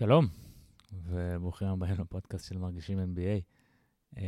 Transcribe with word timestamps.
שלום, 0.00 0.28
וברוכים 0.92 1.68
הבאים 1.68 1.94
לפודקאסט 2.00 2.48
של 2.48 2.58
מרגישים 2.58 2.98
NBA. 2.98 3.42
Uh, 4.14 4.18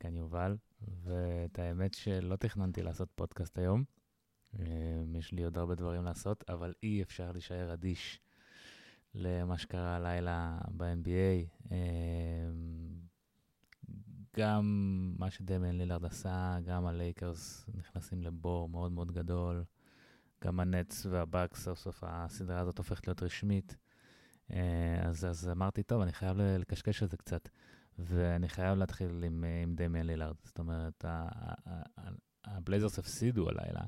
כאן 0.00 0.16
יובל, 0.16 0.56
ואת 1.02 1.58
האמת 1.58 1.94
שלא 1.94 2.36
תכננתי 2.36 2.82
לעשות 2.82 3.08
פודקאסט 3.14 3.58
היום. 3.58 3.84
Uh, 4.54 4.58
יש 5.14 5.32
לי 5.32 5.44
עוד 5.44 5.58
הרבה 5.58 5.74
דברים 5.74 6.04
לעשות, 6.04 6.44
אבל 6.48 6.74
אי 6.82 7.02
אפשר 7.02 7.32
להישאר 7.32 7.72
אדיש 7.72 8.20
למה 9.14 9.58
שקרה 9.58 9.96
הלילה 9.96 10.58
ב-NBA. 10.76 11.68
Uh, 11.68 11.70
גם 14.36 14.64
מה 15.18 15.30
שדמיין 15.30 15.78
לילארד 15.78 16.04
עשה, 16.04 16.58
גם 16.64 16.86
הלייקרס 16.86 17.66
נכנסים 17.74 18.22
לבור 18.22 18.68
מאוד 18.68 18.92
מאוד 18.92 19.12
גדול. 19.12 19.64
גם 20.44 20.60
הנטס 20.60 21.06
והבאקס, 21.06 21.64
סוף 21.64 21.78
סוף 21.78 22.04
הסדרה 22.06 22.60
הזאת 22.60 22.78
הופכת 22.78 23.06
להיות 23.06 23.22
רשמית. 23.22 23.76
אה, 24.52 25.00
אז, 25.02 25.24
אז 25.24 25.48
אמרתי, 25.48 25.82
טוב, 25.82 26.02
אני 26.02 26.12
חייב 26.12 26.36
לקשקש 26.38 27.02
על 27.02 27.08
זה 27.08 27.16
קצת, 27.16 27.48
ואני 27.98 28.48
חייב 28.48 28.78
להתחיל 28.78 29.24
עם, 29.24 29.44
עם 29.62 29.74
דמיאן 29.74 30.06
לילארד. 30.06 30.36
זאת 30.44 30.58
אומרת, 30.58 31.04
הבלייזרס 32.44 32.98
הפסידו 32.98 33.48
הלילה 33.48 33.80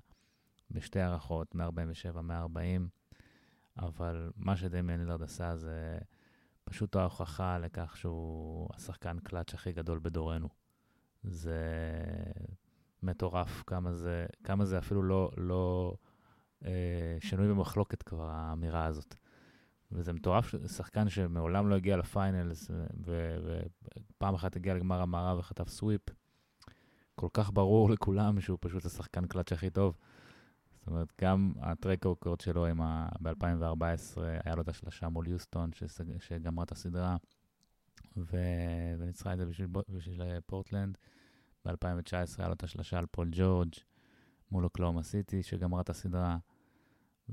בשתי 0.70 1.00
הארכות, 1.00 1.54
147, 1.54 2.22
140, 2.22 2.88
אבל 3.78 4.30
מה 4.36 4.56
שדמיאן 4.56 5.00
לילארד 5.00 5.22
עשה 5.22 5.56
זה 5.56 5.98
פשוט 6.64 6.96
ההוכחה 6.96 7.58
לכך 7.58 7.96
שהוא 7.96 8.68
השחקן 8.74 9.18
קלאץ' 9.18 9.54
הכי 9.54 9.72
גדול 9.72 9.98
בדורנו. 9.98 10.48
זה 11.22 11.62
מטורף 13.02 13.62
כמה 13.66 13.92
זה, 13.92 14.26
כמה 14.44 14.64
זה 14.64 14.78
אפילו 14.78 15.02
לא, 15.02 15.30
לא 15.36 15.94
אה, 16.64 17.16
שנוי 17.20 17.48
במחלוקת 17.48 18.02
כבר, 18.02 18.30
האמירה 18.30 18.84
הזאת. 18.84 19.14
וזה 19.92 20.12
מטורף, 20.12 20.54
שחקן 20.66 21.08
שמעולם 21.08 21.68
לא 21.68 21.74
הגיע 21.74 21.96
לפיינלס, 21.96 22.70
ופעם 23.04 24.34
אחת 24.34 24.56
הגיע 24.56 24.74
לגמר 24.74 25.00
המערב 25.00 25.38
וחטף 25.38 25.68
סוויפ. 25.68 26.02
כל 27.14 27.28
כך 27.32 27.50
ברור 27.52 27.90
לכולם 27.90 28.40
שהוא 28.40 28.58
פשוט 28.60 28.84
השחקן 28.84 29.26
קלאץ' 29.26 29.52
הכי 29.52 29.70
טוב. 29.70 29.96
זאת 30.72 30.86
אומרת, 30.86 31.12
גם 31.20 31.52
הטרק 31.60 32.04
רוקורד 32.04 32.40
שלו 32.40 32.66
ה... 32.66 33.08
ב-2014, 33.20 34.20
היה 34.44 34.54
לו 34.54 34.62
את 34.62 34.68
השלושה 34.68 35.08
מול 35.08 35.28
יוסטון, 35.28 35.70
שגמרה 36.18 36.64
את 36.64 36.72
הסדרה, 36.72 37.16
ו... 38.16 38.36
וניצחה 38.98 39.32
את 39.32 39.38
זה 39.38 39.46
בשביל, 39.46 39.68
בשביל 39.88 40.22
פורטלנד. 40.46 40.98
ב-2019 41.64 42.12
היה 42.38 42.48
לו 42.48 42.54
את 42.54 42.64
השלושה 42.64 42.98
על 42.98 43.06
פול 43.06 43.28
ג'ורג' 43.32 43.72
מול 44.50 44.64
אוקלהומה 44.64 45.02
סיטי, 45.02 45.42
שגמרה 45.42 45.80
את 45.80 45.90
הסדרה. 45.90 46.38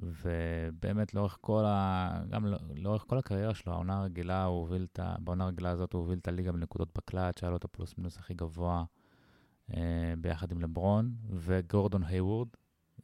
ובאמת 0.04 1.14
לאורך 1.14 1.38
כל 1.42 1.64
ה... 1.66 2.10
גם 2.30 2.46
לא, 2.46 2.58
לאורך 2.76 3.04
כל 3.08 3.18
הקריירה 3.18 3.54
שלו, 3.54 3.74
העונה 3.74 4.00
הרגילה, 4.00 4.44
הוא 4.44 4.60
הוביל 4.60 4.88
את 4.94 5.00
ה... 5.00 5.16
בעונה 5.20 5.44
הרגילה 5.44 5.70
הזאת 5.70 5.94
הוא 5.94 6.02
הוביל 6.02 6.20
את 6.20 6.28
הליגה 6.28 6.52
בנקודות 6.52 6.90
בקלאץ', 6.98 7.40
שהיה 7.40 7.50
לו 7.50 7.58
את 7.58 7.64
הפלוס 7.64 7.98
מינוס 7.98 8.18
הכי 8.18 8.34
גבוה 8.34 8.84
אה, 9.74 10.14
ביחד 10.18 10.52
עם 10.52 10.62
לברון, 10.62 11.16
וגורדון 11.30 12.04
היוורד, 12.04 12.48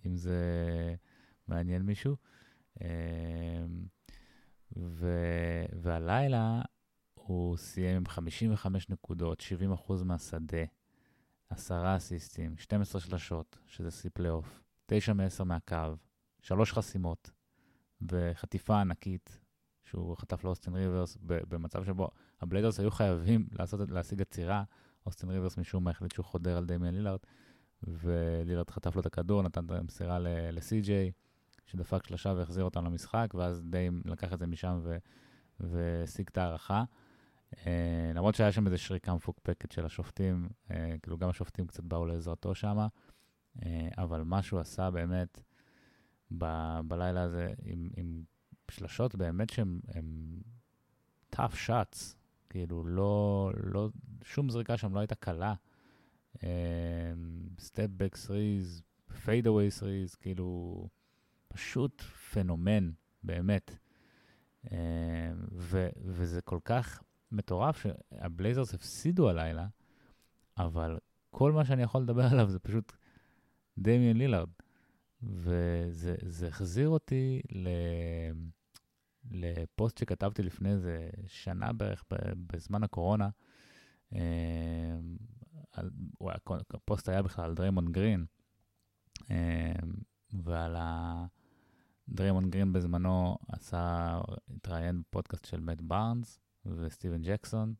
אם 0.06 0.16
זה 0.16 0.40
מעניין 1.48 1.82
מישהו. 1.82 2.16
אה, 2.82 3.66
ו... 4.78 5.08
והלילה 5.82 6.62
הוא 7.14 7.58
סיים 7.58 7.96
עם 7.96 8.06
55 8.06 8.90
נקודות, 8.90 9.44
70% 9.90 10.04
מהשדה, 10.04 10.64
10 11.50 11.98
אסיסטים, 11.98 12.58
12 12.58 13.02
שלשות, 13.02 13.58
שזה 13.68 13.92
שיא 13.92 14.10
פלייאוף, 14.14 14.64
9 14.86 15.14
מ-10 15.14 15.44
מהקו. 15.44 15.96
שלוש 16.44 16.74
חסימות 16.74 17.32
וחטיפה 18.02 18.82
ענקית 18.82 19.40
שהוא 19.84 20.18
חטף 20.18 20.44
לאוסטין 20.44 20.76
ריברס 20.76 21.18
במצב 21.22 21.86
שבו 21.86 22.10
הבלייזרס 22.42 22.80
היו 22.80 22.92
חייבים 22.92 23.48
לעשות, 23.52 23.92
להשיג 23.92 24.22
עצירה. 24.22 24.64
אוסטין 25.06 25.30
ריברס 25.30 25.58
משום 25.58 25.84
מה 25.84 25.92
החליט 25.92 26.12
שהוא 26.12 26.26
חודר 26.26 26.58
על 26.58 26.66
דמיאן 26.66 26.94
לילארד, 26.94 27.20
ולילארד 27.84 28.70
חטף 28.70 28.96
לו 28.96 29.02
את 29.02 29.06
הכדור, 29.06 29.42
נתן 29.42 29.66
את 29.66 29.72
המסירה 29.72 30.20
לסי.ג'יי, 30.52 31.12
שדפק 31.66 32.08
שלושה 32.08 32.34
והחזיר 32.38 32.64
אותם 32.64 32.86
למשחק, 32.86 33.34
ואז 33.34 33.62
דיים 33.70 34.02
לקח 34.06 34.34
את 34.34 34.40
זה 34.40 34.48
משם 34.48 34.82
והשיג 35.60 36.28
את 36.32 36.38
ההערכה. 36.38 36.84
Uh, 37.52 37.56
למרות 38.16 38.36
שהיה 38.36 38.52
שם 38.52 38.66
איזה 38.66 38.78
שריקה 38.78 39.14
מפוקפקת 39.14 39.72
של 39.72 39.86
השופטים, 39.86 40.50
uh, 40.68 40.74
כאילו 41.02 41.18
גם 41.18 41.30
השופטים 41.30 41.68
קצת 41.68 41.84
באו 41.84 42.06
לעזרתו 42.06 42.56
שם, 42.56 42.78
uh, 43.58 43.62
אבל 43.98 44.24
מה 44.24 44.42
שהוא 44.42 44.60
עשה 44.60 44.92
באמת, 44.92 45.42
ב- 46.38 46.80
בלילה 46.88 47.22
הזה 47.22 47.54
עם, 47.64 47.90
עם 47.98 48.24
שלשות 48.72 49.16
באמת 49.16 49.50
שהן 49.50 49.80
tough 51.36 51.68
shots, 51.68 52.16
כאילו 52.50 52.86
לא, 52.86 53.52
לא, 53.64 53.90
שום 54.24 54.50
זריקה 54.50 54.78
שם 54.78 54.96
לא 54.96 55.00
הייתה 55.00 55.16
קלה. 55.16 55.54
step 57.60 57.88
back 57.98 58.16
threes, 58.16 58.82
fade 59.26 59.48
away 59.48 59.72
threes, 59.72 60.16
כאילו 60.16 60.88
פשוט 61.48 62.02
פנומן, 62.02 62.92
באמת. 63.24 63.78
Um, 64.66 64.70
ו, 65.52 65.90
וזה 66.06 66.42
כל 66.42 66.60
כך 66.66 67.04
מטורף 67.32 67.78
שהבלייזרס 67.78 68.74
הפסידו 68.74 69.30
הלילה, 69.30 69.68
אבל 70.58 70.98
כל 71.30 71.52
מה 71.52 71.66
שאני 71.66 71.84
יכול 71.84 72.02
לדבר 72.02 72.24
עליו 72.32 72.50
זה 72.50 72.60
פשוט 72.60 72.94
דמיאן 73.78 74.18
לילארד. 74.18 74.50
וזה 75.24 76.48
החזיר 76.48 76.90
אותי 76.90 77.42
ל... 77.52 77.68
לפוסט 79.32 79.98
שכתבתי 79.98 80.44
לפני 80.44 80.72
איזה 80.72 81.10
שנה 81.28 81.74
בערך, 81.74 82.04
בזמן 82.48 82.84
הקורונה. 82.84 83.30
אה, 84.16 85.00
הפוסט 86.74 87.10
היה 87.10 87.22
בכלל 87.22 87.46
על 87.46 87.54
דריימונד 87.54 87.92
גרין, 87.92 88.26
אה, 89.32 89.74
ועל 90.44 90.76
ה... 90.76 91.26
דריימונד 92.10 92.50
גרין 92.50 92.74
בזמנו 92.74 93.38
עשה, 93.48 94.20
התראיין 94.56 95.02
בפודקאסט 95.02 95.46
של 95.46 95.60
מאט 95.60 95.82
בארנס 95.82 96.40
וסטיבן 96.66 97.22
ג'קסון, 97.22 97.74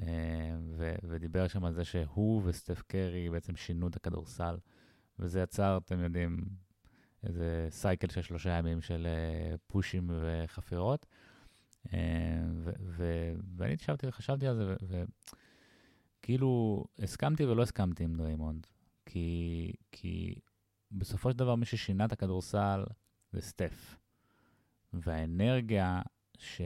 אה, 0.00 0.56
ודיבר 1.02 1.48
שם 1.48 1.64
על 1.64 1.72
זה 1.72 1.84
שהוא 1.84 2.42
וסטף 2.44 2.82
קרי 2.82 3.30
בעצם 3.30 3.56
שינו 3.56 3.88
את 3.88 3.96
הכדורסל. 3.96 4.56
וזה 5.18 5.40
יצר, 5.40 5.78
אתם 5.84 6.00
יודעים, 6.00 6.44
איזה 7.26 7.66
cycle 7.70 8.08
של 8.08 8.22
שלושה 8.22 8.50
ימים 8.50 8.80
של 8.80 9.06
אה, 9.06 9.58
פושים 9.66 10.10
וחפירות. 10.20 11.06
אה, 11.86 11.90
ואני 13.56 13.72
ישבתי 13.72 14.06
וחשבתי 14.06 14.46
על 14.46 14.56
זה, 14.56 14.74
וכאילו 16.20 16.84
הסכמתי 16.98 17.44
ולא 17.44 17.62
הסכמתי 17.62 18.04
עם 18.04 18.14
דריימונד, 18.14 18.66
כי, 19.06 19.72
כי 19.92 20.34
בסופו 20.92 21.30
של 21.30 21.38
דבר 21.38 21.54
מי 21.54 21.66
ששינה 21.66 22.04
את 22.04 22.12
הכדורסל 22.12 22.84
זה 23.32 23.40
סטף. 23.40 23.96
והאנרגיה 24.92 26.02
ש, 26.38 26.60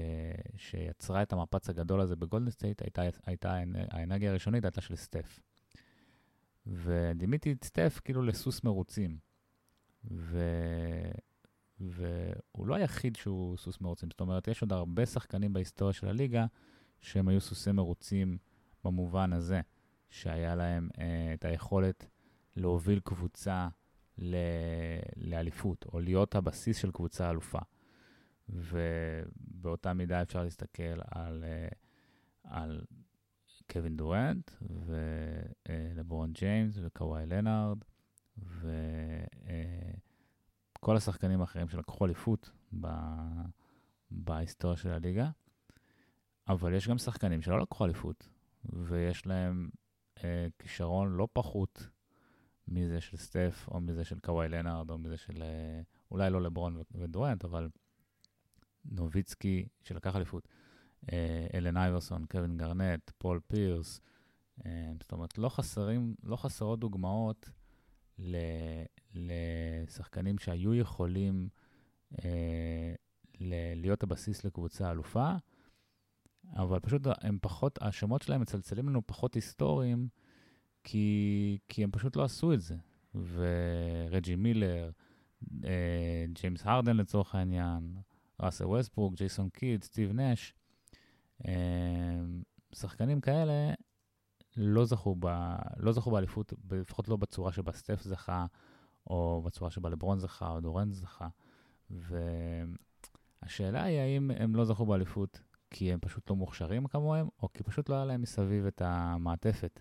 שיצרה 0.57 1.23
את 1.23 1.33
המפץ 1.33 1.69
הגדול 1.69 2.01
הזה 2.01 2.17
בגולדן 2.17 2.51
סטייט 2.51 2.83
הייתה, 2.83 3.03
הייתה, 3.27 3.55
האנרגיה 3.91 4.31
הראשונית 4.31 4.65
הייתה 4.65 4.81
של 4.81 4.97
סטף. 4.97 5.41
ודימיתי 6.67 7.53
את 7.53 7.65
סטף 7.65 8.01
כאילו 8.05 8.23
לסוס 8.23 8.65
מרוצים. 8.65 9.19
ו... 10.11 10.41
והוא 11.81 12.67
לא 12.67 12.75
היחיד 12.75 13.17
שהוא 13.17 13.57
סוס 13.57 13.81
מרוצים, 13.81 14.11
זאת 14.11 14.21
אומרת, 14.21 14.49
יש 14.49 14.63
עוד 14.63 14.73
הרבה 14.73 15.07
שחקנים 15.07 15.53
בהיסטוריה 15.53 15.93
של 15.93 16.09
הליגה 16.09 16.47
שהם 17.01 17.29
היו 17.29 17.41
סוסי 17.41 17.73
מרוצים 17.73 18.39
במובן 18.85 19.33
הזה, 19.33 19.61
שהיה 20.11 20.55
להם 20.55 20.89
אה, 20.99 21.35
את 21.35 21.45
היכולת 21.45 22.07
להוביל 22.57 23.01
קבוצה 23.01 23.69
ל... 24.19 24.37
לאליפות, 25.17 25.85
או 25.93 26.01
להיות 26.01 26.35
הבסיס 26.35 26.77
של 26.77 26.91
קבוצה 26.91 27.31
אלופה. 27.31 27.59
ובאותה 28.49 29.93
מידה 29.93 30.23
אפשר 30.23 30.43
להסתכל 30.43 31.01
על, 31.11 31.45
אה, 31.45 31.69
על 32.45 32.85
קווין 33.73 33.97
דורנט, 33.97 34.51
ולברון 34.87 36.33
ג'יימס, 36.33 36.79
וקוואי 36.83 37.27
לנארד, 37.27 37.79
וכל 38.39 38.77
השחקנים 40.97 41.41
האחרים 41.41 41.69
שלקחו 41.69 42.05
אליפות 42.05 42.51
בהיסטוריה 44.11 44.77
של 44.77 44.91
הליגה. 44.91 45.31
אבל 46.49 46.75
יש 46.75 46.89
גם 46.89 46.99
שחקנים 46.99 47.43
שלא 47.43 47.61
לקחו 47.61 47.85
אליפות, 47.85 48.29
ויש 48.65 49.27
להם 49.27 49.69
אה, 50.25 50.47
כישרון 50.59 51.17
לא 51.17 51.29
פחות 51.33 51.89
מזה 52.69 53.01
של 53.01 53.17
סטף, 53.17 53.69
או 53.71 53.81
מזה 53.81 54.05
של 54.05 54.19
קוואי 54.19 54.49
לנארד, 54.49 54.91
או 54.91 54.99
מזה 54.99 55.17
של, 55.17 55.43
אה, 55.43 55.81
אולי 56.11 56.31
לא 56.31 56.43
לברון 56.43 56.83
ודורנט, 56.95 57.45
אבל 57.45 57.69
נוביצקי 58.85 59.69
שלקח 59.83 60.17
אליפות. 60.17 60.49
אה, 61.13 61.47
אלן 61.55 61.77
אייברסון, 61.77 62.25
קווין 62.31 62.57
גרנט, 62.57 63.11
פול 63.19 63.41
פירס. 63.47 64.01
אה, 64.67 64.93
זאת 65.01 65.13
אומרת, 65.13 65.39
לא, 65.39 65.49
חסרים, 65.49 66.15
לא 66.23 66.37
חסרות 66.37 66.81
דוגמאות 66.81 67.51
לשחקנים 69.15 70.39
שהיו 70.39 70.75
יכולים 70.75 71.49
אה, 72.25 72.95
להיות 73.77 74.03
הבסיס 74.03 74.45
לקבוצה 74.45 74.91
אלופה, 74.91 75.33
אבל 76.57 76.81
פשוט 76.81 77.03
הם 77.21 77.39
פחות, 77.43 77.79
השמות 77.83 78.23
שלהם 78.23 78.41
מצלצלים 78.41 78.89
לנו 78.89 79.07
פחות 79.07 79.35
היסטוריים, 79.35 80.09
כי, 80.85 81.59
כי 81.69 81.85
הם 81.85 81.91
פשוט 81.91 82.17
לא 82.17 82.25
עשו 82.25 82.53
את 82.53 82.61
זה. 82.61 82.77
ורג'י 83.15 84.37
מילר, 84.37 84.91
ג'יימס 86.33 86.61
הרדן 86.65 86.97
לצורך 86.97 87.35
העניין, 87.35 87.97
ראסל 88.41 88.65
ווסטברוק, 88.65 89.15
ג'ייסון 89.15 89.49
קיד, 89.49 89.85
סטיב 89.85 90.13
נש, 90.13 90.55
שחקנים 92.75 93.21
כאלה 93.21 93.75
לא 94.57 94.85
זכו, 94.85 95.17
ב, 95.19 95.27
לא 95.77 95.93
זכו 95.93 96.11
באליפות, 96.11 96.53
לפחות 96.71 97.09
לא 97.09 97.17
בצורה 97.17 97.53
שבה 97.53 97.73
סטף 97.73 98.03
זכה, 98.03 98.47
או 99.07 99.43
בצורה 99.45 99.71
שבה 99.71 99.91
לברון 99.91 100.19
זכה, 100.19 100.49
או 100.49 100.61
דורנט 100.61 100.93
זכה. 100.93 101.29
והשאלה 101.91 103.83
היא 103.83 103.99
האם 103.99 104.31
הם 104.31 104.57
לא 104.57 104.65
זכו 104.65 104.87
באליפות 104.87 105.41
כי 105.71 105.93
הם 105.93 105.99
פשוט 106.01 106.31
לא 106.31 106.37
מוכשרים 106.37 106.87
כמוהם, 106.87 107.29
או 107.43 107.53
כי 107.53 107.63
פשוט 107.63 107.89
לא 107.89 107.95
היה 107.95 108.05
להם 108.05 108.23
מסביב 108.23 108.67
את 108.67 108.83
המעטפת. 108.85 109.81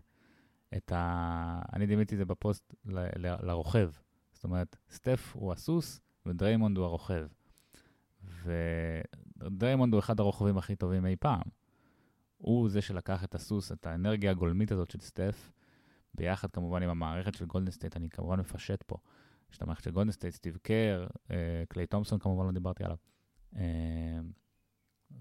את 0.77 0.91
ה... 0.91 1.61
אני 1.73 1.85
דימיתי 1.85 2.15
את 2.15 2.19
זה 2.19 2.25
בפוסט 2.25 2.75
ל... 2.85 2.99
ל... 2.99 3.45
לרוכב. 3.47 3.91
זאת 4.33 4.43
אומרת, 4.43 4.75
סטף 4.89 5.31
הוא 5.35 5.51
הסוס 5.53 6.01
ודריימונד 6.25 6.77
הוא 6.77 6.85
הרוכב. 6.85 7.27
ודריימונד 8.45 9.93
הוא 9.93 9.99
אחד 9.99 10.19
הרוכבים 10.19 10.57
הכי 10.57 10.75
טובים 10.75 11.05
אי 11.05 11.15
פעם. 11.15 11.41
הוא 12.37 12.69
זה 12.69 12.81
שלקח 12.81 13.23
את 13.23 13.35
הסוס, 13.35 13.71
את 13.71 13.87
האנרגיה 13.87 14.31
הגולמית 14.31 14.71
הזאת 14.71 14.91
של 14.91 14.99
סטף, 14.99 15.51
ביחד 16.13 16.51
כמובן 16.51 16.83
עם 16.83 16.89
המערכת 16.89 17.33
של 17.33 17.45
גולדן 17.45 17.69
סטייט, 17.69 17.97
אני 17.97 18.09
כמובן 18.09 18.39
מפשט 18.39 18.83
פה. 18.83 18.97
יש 19.51 19.57
את 19.57 19.61
המערכת 19.61 19.83
של 19.83 19.91
גולדן 19.91 20.10
סטייט, 20.10 20.33
סטיב 20.33 20.57
קר, 20.61 21.07
אה, 21.31 21.63
קליי 21.69 21.87
תומפסון 21.87 22.19
כמובן 22.19 22.45
לא 22.45 22.51
דיברתי 22.51 22.83
עליו. 22.83 22.97
אה, 23.55 24.19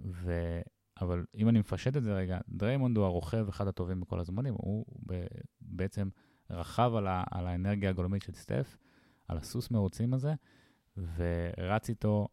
ו... 0.04 0.60
אבל 1.00 1.24
אם 1.34 1.48
אני 1.48 1.58
מפשט 1.58 1.96
את 1.96 2.02
זה 2.02 2.14
רגע, 2.14 2.38
דריימונד 2.48 2.96
הוא 2.96 3.04
הרוכב 3.04 3.48
אחד 3.48 3.66
הטובים 3.66 4.00
בכל 4.00 4.20
הזמנים, 4.20 4.54
הוא. 4.54 4.84
בעצם 5.60 6.08
רכב 6.50 6.92
על, 6.96 7.06
ה... 7.06 7.24
על 7.30 7.46
האנרגיה 7.46 7.90
הגולמית 7.90 8.22
של 8.22 8.32
סטף, 8.32 8.78
על 9.28 9.38
הסוס 9.38 9.70
מרוצים 9.70 10.14
הזה, 10.14 10.34
ורץ 10.96 11.88
איתו 11.88 12.28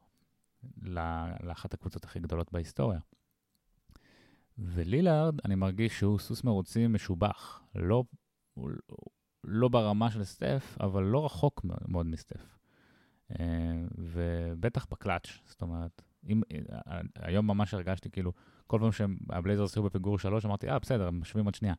לאחת 1.44 1.74
הקבוצות 1.74 2.04
הכי 2.04 2.20
גדולות 2.20 2.52
בהיסטוריה. 2.52 3.00
ולילארד, 4.58 5.36
אני 5.46 5.56
מרגיש 5.56 6.00
שהוא 6.00 6.20
סוס 6.20 6.44
מרוצים 6.44 6.94
משובח. 6.94 7.62
לא, 7.76 8.04
לא 9.44 9.68
ברמה 9.68 10.12
של 10.12 10.24
סטף, 10.24 10.78
אבל 10.80 11.04
לא 11.04 11.26
רחוק 11.26 11.66
מאוד 11.88 12.06
מסטף. 12.06 12.58
אה, 13.40 13.82
ובטח 13.98 14.86
בקלאץ', 14.92 15.28
זאת 15.46 15.62
אומרת, 15.62 16.02
אם, 16.30 16.42
היום 17.16 17.48
ממש 17.48 17.74
הרגשתי 17.74 18.10
כאילו, 18.10 18.34
כל 18.68 18.80
פעם 18.82 18.92
שהבלייזרס 18.92 19.76
היו 19.76 19.84
בפיגור 19.84 20.20
שלוש, 20.20 20.46
אמרתי, 20.46 20.70
אה, 20.70 20.80
בסדר, 20.80 21.08
הם 21.08 21.22
משווים 21.22 21.46
עוד 21.46 21.56
שנייה. 21.56 21.74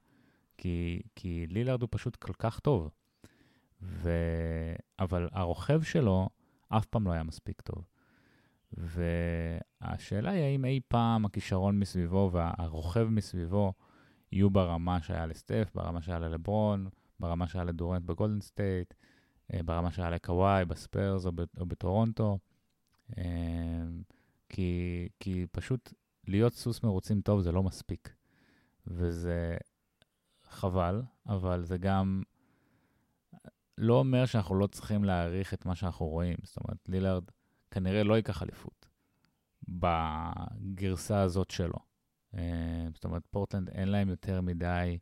כי, 0.59 1.03
כי 1.17 1.47
לילארד 1.49 1.83
הוא 1.83 1.89
פשוט 1.93 2.17
כל 2.17 2.33
כך 2.39 2.61
טוב. 2.61 2.91
ו... 3.83 4.11
אבל 4.99 5.29
הרוכב 5.33 5.83
שלו 5.83 6.29
אף 6.69 6.87
פעם 6.87 7.05
לא 7.05 7.13
היה 7.13 7.23
מספיק 7.23 7.61
טוב. 7.61 7.85
והשאלה 8.77 10.31
היא 10.31 10.43
האם 10.43 10.65
אי 10.65 10.81
פעם 10.89 11.25
הכישרון 11.25 11.79
מסביבו 11.79 12.31
והרוכב 12.33 13.05
מסביבו 13.11 13.73
יהיו 14.33 14.51
ברמה 14.51 15.03
שהיה 15.03 15.27
לסטף, 15.27 15.71
ברמה 15.75 16.03
שהיה 16.03 16.19
ללברון, 16.19 16.89
ברמה 17.21 17.47
שהיה 17.47 17.65
לדורנט 17.65 18.05
בגולדן 18.05 18.41
סטייט, 18.41 18.95
אה, 19.53 19.63
ברמה 19.63 19.91
שהיה 19.91 20.11
לקוואי 20.11 20.65
בספיירס 20.65 21.27
או, 21.27 21.33
בטורונטו. 21.67 22.39
אה, 23.19 23.25
כי, 24.49 25.09
כי 25.21 25.47
פשוט 25.53 25.93
להיות 26.29 26.53
סוס 26.53 26.83
מרוצים 26.83 27.21
טוב 27.21 27.41
זה 27.41 27.53
לא 27.53 27.63
מספיק. 27.63 28.15
וזה 28.87 29.57
חבל, 30.45 31.03
אבל 31.27 31.65
זה 31.65 31.79
גם 31.79 32.23
לא 33.79 33.95
אומר 33.95 34.27
שאנחנו 34.27 34.55
לא 34.55 34.67
צריכים 34.67 35.05
להעריך 35.05 35.55
את 35.55 35.67
מה 35.67 35.75
שאנחנו 35.75 36.07
רואים. 36.07 36.37
זאת 36.43 36.57
אומרת, 36.57 36.79
לילארד 36.89 37.25
כנראה 37.73 38.05
לא 38.05 38.15
ייקח 38.15 38.43
אליפות 38.43 38.87
בגרסה 39.69 41.21
הזאת 41.21 41.51
שלו. 41.51 41.79
אה, 42.35 42.87
זאת 42.95 43.05
אומרת, 43.05 43.23
פורטלנד 43.31 43.69
אין 43.69 43.89
להם 43.89 44.09
יותר 44.09 44.41
מדי 44.41 44.99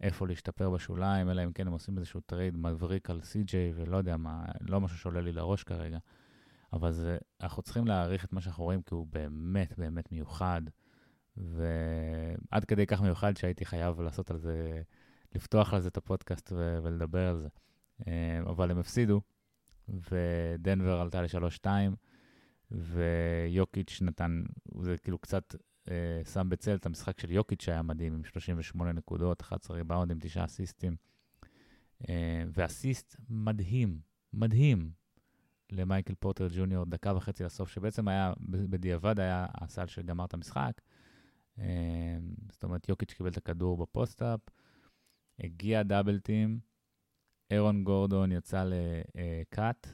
איפה 0.00 0.26
להשתפר 0.26 0.70
בשוליים, 0.70 1.30
אלא 1.30 1.44
אם 1.44 1.52
כן 1.52 1.66
הם 1.66 1.72
עושים 1.72 1.98
איזשהו 1.98 2.20
trade 2.20 2.56
מבריק 2.56 3.10
על 3.10 3.20
CJ 3.20 3.54
ולא 3.74 3.96
יודע 3.96 4.16
מה, 4.16 4.44
לא 4.60 4.80
משהו 4.80 4.98
שעולה 4.98 5.20
לי 5.20 5.32
לראש 5.32 5.62
כרגע. 5.62 5.98
אבל 6.72 6.92
זה, 6.92 7.18
אנחנו 7.40 7.62
צריכים 7.62 7.86
להעריך 7.86 8.24
את 8.24 8.32
מה 8.32 8.40
שאנחנו 8.40 8.64
רואים, 8.64 8.82
כי 8.82 8.94
הוא 8.94 9.06
באמת 9.06 9.78
באמת 9.78 10.12
מיוחד, 10.12 10.62
ועד 11.36 12.64
כדי 12.64 12.86
כך 12.86 13.02
מיוחד 13.02 13.36
שהייתי 13.36 13.64
חייב 13.64 14.00
לעשות 14.00 14.30
על 14.30 14.38
זה, 14.38 14.82
לפתוח 15.34 15.74
על 15.74 15.80
זה 15.80 15.88
את 15.88 15.96
הפודקאסט 15.96 16.52
ולדבר 16.82 17.28
על 17.28 17.38
זה. 17.38 17.48
אה, 18.06 18.40
אבל 18.40 18.70
הם 18.70 18.78
הפסידו, 18.78 19.20
ודנבר 19.88 21.00
עלתה 21.00 21.22
ל-3-2, 21.22 21.66
ויוקיץ' 22.70 23.98
נתן, 24.02 24.44
זה 24.80 24.98
כאילו 24.98 25.18
קצת 25.18 25.54
אה, 25.90 26.24
שם 26.32 26.48
בצל 26.48 26.74
את 26.74 26.86
המשחק 26.86 27.20
של 27.20 27.30
יוקיץ' 27.30 27.62
שהיה 27.62 27.82
מדהים, 27.82 28.14
עם 28.14 28.24
38 28.24 28.92
נקודות, 28.92 29.40
11 29.40 29.76
ריבאונדים, 29.76 30.18
9 30.20 30.44
אסיסטים, 30.44 30.96
אה, 32.08 32.44
ואסיסט 32.52 33.16
מדהים, 33.28 34.00
מדהים, 34.32 34.90
למייקל 35.72 36.14
פורטר 36.14 36.48
ג'וניור 36.56 36.84
דקה 36.84 37.16
וחצי 37.16 37.44
לסוף, 37.44 37.68
שבעצם 37.68 38.08
היה, 38.08 38.32
בדיעבד 38.40 39.20
היה 39.20 39.46
הסל 39.54 39.86
שגמר 39.86 40.24
את 40.24 40.34
המשחק. 40.34 40.80
אה, 41.58 42.18
זאת 42.52 42.64
אומרת, 42.64 42.88
יוקיץ' 42.88 43.12
קיבל 43.12 43.30
את 43.30 43.36
הכדור 43.36 43.76
ב 43.76 43.83
post-up, 43.83 44.40
הגיע 45.40 45.82
double 45.82 46.18
team, 46.18 46.60
אירון 47.50 47.84
גורדון 47.84 48.32
יצא 48.32 48.64
ל 48.64 48.88
cut. 48.88 49.86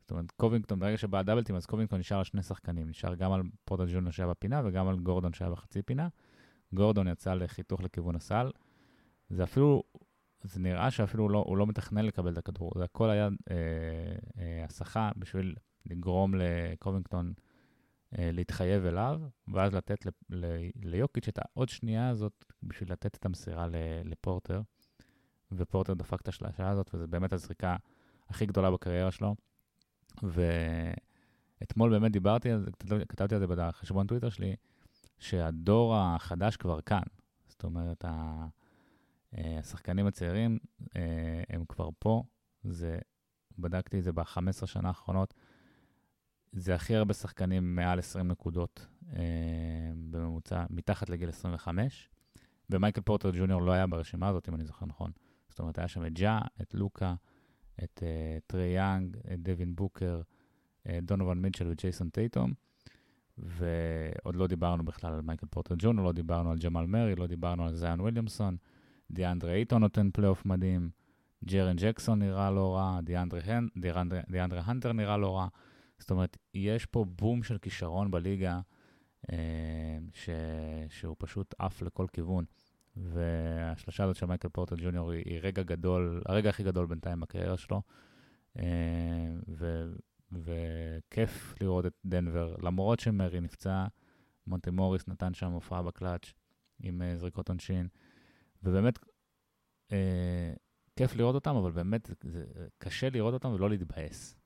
זאת 0.00 0.10
אומרת, 0.10 0.30
קובינגטון, 0.30 0.78
ברגע 0.78 0.96
שבא 0.96 1.18
ה 1.18 1.21
double 1.21 1.42
team, 1.42 1.56
אז 1.56 1.66
קובינגטון 1.66 1.98
נשאר 1.98 2.18
על 2.18 2.24
שני 2.24 2.42
שחקנים. 2.42 2.88
נשאר 2.88 3.14
גם 3.14 3.32
על 3.32 3.42
פורטר 3.64 3.84
ג'וניור 3.92 4.10
שהיה 4.10 4.28
בפינה 4.28 4.62
וגם 4.64 4.88
על 4.88 4.98
גורדון 4.98 5.32
שהיה 5.32 5.50
בחצי 5.50 5.82
פינה. 5.82 6.08
גורדון 6.72 7.08
יצא 7.08 7.34
לחיתוך 7.34 7.82
לכיוון 7.82 8.16
הסל. 8.16 8.50
זה 9.30 9.44
אפילו 9.44 9.82
זה 10.42 10.60
נראה 10.60 10.90
שאפילו 10.90 11.28
לא, 11.28 11.44
הוא 11.46 11.56
לא 11.56 11.66
מתכנן 11.66 12.04
לקבל 12.04 12.32
את 12.32 12.38
הכדור, 12.38 12.72
זה 12.76 12.84
הכל 12.84 13.10
היה 13.10 13.28
אה, 13.50 13.56
אה, 14.38 14.64
הסחה 14.64 15.10
בשביל 15.16 15.54
לגרום 15.86 16.34
לקובינגטון 16.34 17.32
אה, 18.18 18.30
להתחייב 18.32 18.84
אליו, 18.84 19.20
ואז 19.54 19.74
לתת 19.74 20.06
ל, 20.06 20.08
ל, 20.30 20.44
ליוקיץ' 20.82 21.28
את 21.28 21.38
העוד 21.38 21.68
שנייה 21.68 22.08
הזאת 22.08 22.44
בשביל 22.62 22.92
לתת 22.92 23.16
את 23.16 23.26
המסירה 23.26 23.68
ל, 23.68 23.74
לפורטר, 24.04 24.60
ופורטר 25.52 25.94
דפק 25.94 26.20
את 26.20 26.28
השלושה 26.28 26.68
הזאת, 26.68 26.90
וזו 26.94 27.08
באמת 27.08 27.32
הזריקה 27.32 27.76
הכי 28.28 28.46
גדולה 28.46 28.70
בקריירה 28.70 29.10
שלו. 29.10 29.34
ואתמול 30.22 31.90
באמת 31.90 32.12
דיברתי 32.12 32.50
על 32.50 32.60
זה, 32.60 32.70
כתבתי 33.08 33.34
על 33.34 33.40
זה 33.40 33.46
בחשבון 33.46 34.06
טוויטר 34.06 34.28
שלי, 34.28 34.56
שהדור 35.18 35.96
החדש 35.96 36.56
כבר 36.56 36.80
כאן. 36.80 37.02
זאת 37.48 37.64
אומרת. 37.64 38.04
אה, 39.36 39.58
השחקנים 39.58 40.06
הצעירים 40.06 40.58
אה, 40.96 41.42
הם 41.48 41.64
כבר 41.68 41.88
פה, 41.98 42.22
זה, 42.64 42.98
בדקתי 43.58 43.98
את 43.98 44.04
זה 44.04 44.12
ב-15 44.12 44.66
שנה 44.66 44.88
האחרונות, 44.88 45.34
זה 46.52 46.74
הכי 46.74 46.96
הרבה 46.96 47.14
שחקנים 47.14 47.74
מעל 47.74 47.98
20 47.98 48.28
נקודות 48.28 48.86
אה, 49.12 49.20
בממוצע, 50.10 50.64
מתחת 50.70 51.10
לגיל 51.10 51.28
25, 51.28 52.10
ומייקל 52.70 53.00
פורטר 53.00 53.30
ג'וניור 53.34 53.62
לא 53.62 53.72
היה 53.72 53.86
ברשימה 53.86 54.28
הזאת, 54.28 54.48
אם 54.48 54.54
אני 54.54 54.64
זוכר 54.64 54.86
נכון. 54.86 55.10
זאת 55.58 55.60
אומרת, 55.60 55.78
היה 55.78 55.88
שם 55.88 56.06
את 56.06 56.12
ג'ה, 56.12 56.40
את 56.62 56.74
לוקה, 56.74 57.14
את 57.84 58.02
אה, 58.02 58.40
טרי 58.46 58.66
יאנג, 58.66 59.16
את 59.32 59.42
דווין 59.42 59.76
בוקר, 59.76 60.20
אה, 60.86 60.90
דונובן 61.02 61.34
מיטשל 61.34 61.68
וג'ייסון 61.70 62.10
טייטום, 62.10 62.52
ועוד 63.38 64.36
לא 64.36 64.46
דיברנו 64.46 64.84
בכלל 64.84 65.12
על 65.12 65.20
מייקל 65.20 65.46
פורטר 65.50 65.74
ג'וניור, 65.78 66.06
לא 66.06 66.12
דיברנו 66.12 66.50
על 66.50 66.58
ג'מאל 66.58 66.86
מרי, 66.86 67.14
לא 67.14 67.26
דיברנו 67.26 67.66
על 67.66 67.74
זאיון 67.74 68.00
וויליאמסון, 68.00 68.56
דיאנדרה 69.10 69.54
איטון 69.54 69.82
נותן 69.82 70.10
פלייאוף 70.10 70.46
מדהים, 70.46 70.90
ג'רן 71.44 71.76
ג'קסון 71.76 72.18
נראה 72.18 72.50
לא 72.50 72.76
רע, 72.76 73.00
דיאנדרה 74.28 74.62
הנטר 74.64 74.92
נראה 74.92 75.16
לא 75.16 75.36
רע. 75.36 75.48
זאת 75.98 76.10
אומרת, 76.10 76.36
יש 76.54 76.86
פה 76.86 77.04
בום 77.04 77.42
של 77.42 77.58
כישרון 77.58 78.10
בליגה, 78.10 78.60
אה, 79.32 79.98
ש, 80.12 80.30
שהוא 80.88 81.16
פשוט 81.18 81.54
עף 81.58 81.82
לכל 81.82 82.06
כיוון. 82.12 82.44
והשלושה 83.04 84.04
הזאת 84.04 84.16
של 84.16 84.26
מייקל 84.26 84.48
פורטר 84.48 84.76
ג'וניור 84.78 85.10
היא, 85.10 85.22
היא 85.26 85.40
רגע 85.42 85.62
גדול, 85.62 86.22
הרגע 86.26 86.50
הכי 86.50 86.62
גדול 86.62 86.86
בינתיים 86.86 87.20
בקריירה 87.20 87.56
שלו. 87.56 87.82
אה, 88.58 88.64
ו, 89.48 89.92
וכיף 90.32 91.54
לראות 91.60 91.86
את 91.86 91.94
דנבר, 92.04 92.56
למרות 92.62 93.00
שמרי 93.00 93.40
נפצע, 93.40 93.86
מונטי 94.46 94.70
מוריס 94.70 95.08
נתן 95.08 95.34
שם 95.34 95.50
הופעה 95.50 95.82
בקלאץ' 95.82 96.32
עם 96.82 97.02
אה, 97.02 97.16
זריקות 97.16 97.48
עונשין. 97.48 97.88
ובאמת, 98.62 98.98
אה, 99.92 100.52
כיף 100.96 101.16
לראות 101.16 101.34
אותם, 101.34 101.56
אבל 101.56 101.70
באמת 101.70 102.10
זה, 102.22 102.44
קשה 102.78 103.10
לראות 103.10 103.34
אותם 103.34 103.48
ולא 103.48 103.70
להתבאס. 103.70 104.38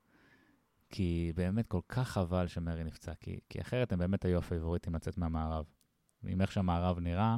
כי 0.89 1.31
באמת 1.35 1.67
כל 1.67 1.81
כך 1.87 2.09
חבל 2.09 2.47
שמרי 2.47 2.83
נפצע, 2.83 3.13
כי, 3.19 3.39
כי 3.49 3.61
אחרת 3.61 3.91
הם 3.91 3.99
באמת 3.99 4.25
היו 4.25 4.37
הפייבוריטים 4.37 4.95
לצאת 4.95 5.17
מהמערב. 5.17 5.65
עם 6.23 6.41
איך 6.41 6.51
שהמערב 6.51 6.99
נראה, 6.99 7.37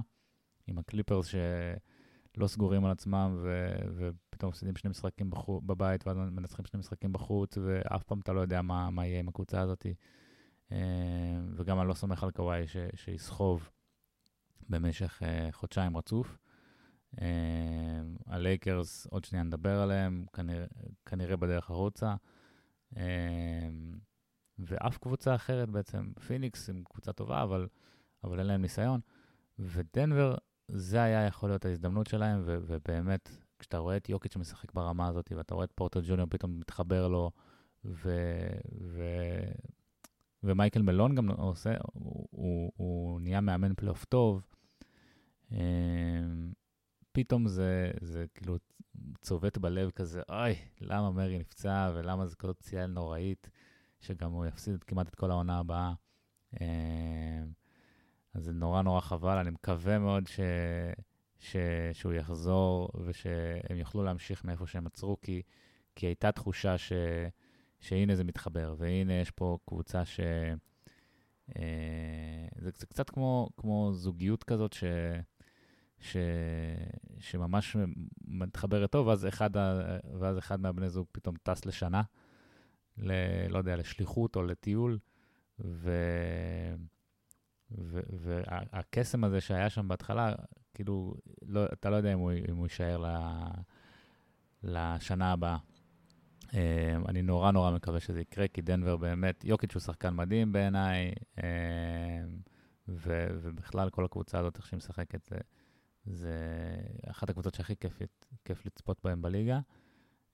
עם 0.67 0.77
הקליפרס 0.77 1.25
שלא 1.25 2.47
סגורים 2.47 2.85
על 2.85 2.91
עצמם, 2.91 3.37
ו, 3.43 3.75
ופתאום 3.95 4.49
מפסידים 4.49 4.75
שני 4.75 4.89
משחקים 4.89 5.29
בחו, 5.29 5.61
בבית, 5.61 6.07
ואז 6.07 6.17
מנצחים 6.17 6.65
שני 6.65 6.79
משחקים 6.79 7.13
בחוץ, 7.13 7.57
ואף 7.57 8.03
פעם 8.03 8.19
אתה 8.19 8.33
לא 8.33 8.41
יודע 8.41 8.61
מה, 8.61 8.89
מה 8.89 9.05
יהיה 9.05 9.19
עם 9.19 9.27
הקבוצה 9.27 9.61
הזאת. 9.61 9.85
אה, 10.71 10.77
וגם 11.55 11.79
אני 11.79 11.87
לא 11.87 11.93
סומך 11.93 12.23
על 12.23 12.31
קוואי 12.31 12.63
שיסחוב 12.95 13.69
במשך 14.69 15.23
אה, 15.23 15.47
חודשיים 15.51 15.97
רצוף. 15.97 16.37
אה, 17.21 17.27
הלייקרס, 18.25 19.07
עוד 19.07 19.25
שנייה 19.25 19.43
נדבר 19.43 19.81
עליהם, 19.81 20.25
כנראה, 20.33 20.65
כנראה 21.05 21.35
בדרך 21.35 21.71
החוצה. 21.71 22.15
ואף 24.59 24.97
קבוצה 24.97 25.35
אחרת 25.35 25.69
בעצם, 25.69 26.11
פיניקס 26.27 26.69
עם 26.69 26.83
קבוצה 26.83 27.13
טובה, 27.13 27.43
אבל, 27.43 27.67
אבל 28.23 28.39
אין 28.39 28.47
להם 28.47 28.61
ניסיון. 28.61 28.99
ודנבר, 29.59 30.35
זה 30.67 31.03
היה 31.03 31.25
יכול 31.25 31.49
להיות 31.49 31.65
ההזדמנות 31.65 32.07
שלהם, 32.07 32.41
ו- 32.45 32.57
ובאמת, 32.61 33.29
כשאתה 33.59 33.77
רואה 33.77 33.97
את 33.97 34.09
יוקיץ' 34.09 34.35
משחק 34.35 34.73
ברמה 34.73 35.07
הזאת, 35.07 35.31
ואתה 35.37 35.55
רואה 35.55 35.65
את 35.65 35.71
פורטר 35.75 35.99
ג'וניור 36.07 36.27
פתאום 36.29 36.59
מתחבר 36.59 37.07
לו, 37.07 37.31
ו- 37.85 38.59
ו- 38.81 39.51
ומייקל 40.43 40.81
מלון 40.81 41.15
גם 41.15 41.31
עושה, 41.31 41.73
הוא, 41.93 42.27
הוא, 42.31 42.71
הוא 42.75 43.21
נהיה 43.21 43.41
מאמן 43.41 43.73
פלייאוף 43.75 44.05
טוב. 44.05 44.47
פתאום 47.11 47.47
זה, 47.47 47.91
זה 48.01 48.25
כאילו 48.33 48.57
צובט 49.21 49.57
בלב 49.57 49.89
כזה, 49.91 50.21
אוי, 50.29 50.55
למה 50.81 51.11
מרי 51.11 51.39
נפצע 51.39 51.91
ולמה 51.95 52.27
זה 52.27 52.35
כזאת 52.35 52.57
פציעה 52.59 52.87
נוראית, 52.87 53.49
שגם 53.99 54.31
הוא 54.31 54.45
יפסיד 54.45 54.83
כמעט 54.83 55.07
את 55.07 55.15
כל 55.15 55.31
העונה 55.31 55.59
הבאה. 55.59 55.93
אז 58.35 58.43
זה 58.43 58.51
נורא 58.51 58.81
נורא 58.81 58.99
חבל, 58.99 59.37
אני 59.37 59.49
מקווה 59.49 59.99
מאוד 59.99 60.27
ש... 60.27 60.39
ש... 61.39 61.55
שהוא 61.93 62.13
יחזור 62.13 62.89
ושהם 63.05 63.77
יוכלו 63.77 64.03
להמשיך 64.03 64.45
מאיפה 64.45 64.67
שהם 64.67 64.87
עצרו, 64.87 65.17
כי, 65.21 65.41
כי 65.95 66.05
הייתה 66.05 66.31
תחושה 66.31 66.77
ש... 66.77 66.93
שהנה 67.79 68.15
זה 68.15 68.23
מתחבר, 68.23 68.75
והנה 68.77 69.13
יש 69.13 69.31
פה 69.31 69.57
קבוצה 69.65 70.05
ש... 70.05 70.19
אה, 71.57 72.47
זה, 72.57 72.69
זה 72.77 72.85
קצת 72.85 73.09
כמו, 73.09 73.49
כמו 73.57 73.91
זוגיות 73.93 74.43
כזאת 74.43 74.73
ש... 74.73 74.83
ש... 75.99 76.17
שממש 77.19 77.77
מתחברת 78.27 78.91
טוב, 78.91 79.07
ואז 79.07 79.27
אחד, 79.27 79.57
ה... 79.57 79.97
ואז 80.19 80.37
אחד 80.37 80.59
מהבני 80.59 80.89
זוג 80.89 81.07
פתאום 81.11 81.35
טס 81.43 81.65
לשנה, 81.65 82.01
ל... 82.97 83.11
לא 83.49 83.57
יודע, 83.57 83.75
לשליחות 83.75 84.35
או 84.35 84.43
לטיול, 84.43 84.99
ו... 85.59 85.91
והקסם 87.71 89.23
הזה 89.23 89.41
שהיה 89.41 89.69
שם 89.69 89.87
בהתחלה, 89.87 90.33
כאילו, 90.73 91.15
לא, 91.41 91.65
אתה 91.65 91.89
לא 91.89 91.95
יודע 91.95 92.13
אם 92.13 92.19
הוא, 92.19 92.31
אם 92.49 92.55
הוא 92.55 92.65
יישאר 92.65 92.97
ל, 92.97 93.07
לשנה 94.63 95.31
הבאה. 95.31 95.57
אה, 96.53 96.95
אני 97.07 97.21
נורא 97.21 97.51
נורא 97.51 97.71
מקווה 97.71 97.99
שזה 97.99 98.21
יקרה, 98.21 98.47
כי 98.47 98.61
דנבר 98.61 98.97
באמת, 98.97 99.45
יוקיץ' 99.45 99.73
הוא 99.73 99.81
שחקן 99.81 100.15
מדהים 100.15 100.51
בעיניי, 100.51 101.11
אה, 101.43 102.23
ו, 102.87 103.27
ובכלל 103.41 103.89
כל 103.89 104.05
הקבוצה 104.05 104.39
הזאת, 104.39 104.57
איך 104.57 104.67
שהיא 104.67 104.77
משחקת, 104.77 105.25
זה, 105.25 105.37
זה 106.05 106.33
אחת 107.07 107.29
הקבוצות 107.29 107.53
שהכי 107.53 107.75
כיף, 107.75 107.99
כיף 108.45 108.65
לצפות 108.65 108.99
בהן 109.03 109.21
בליגה. 109.21 109.59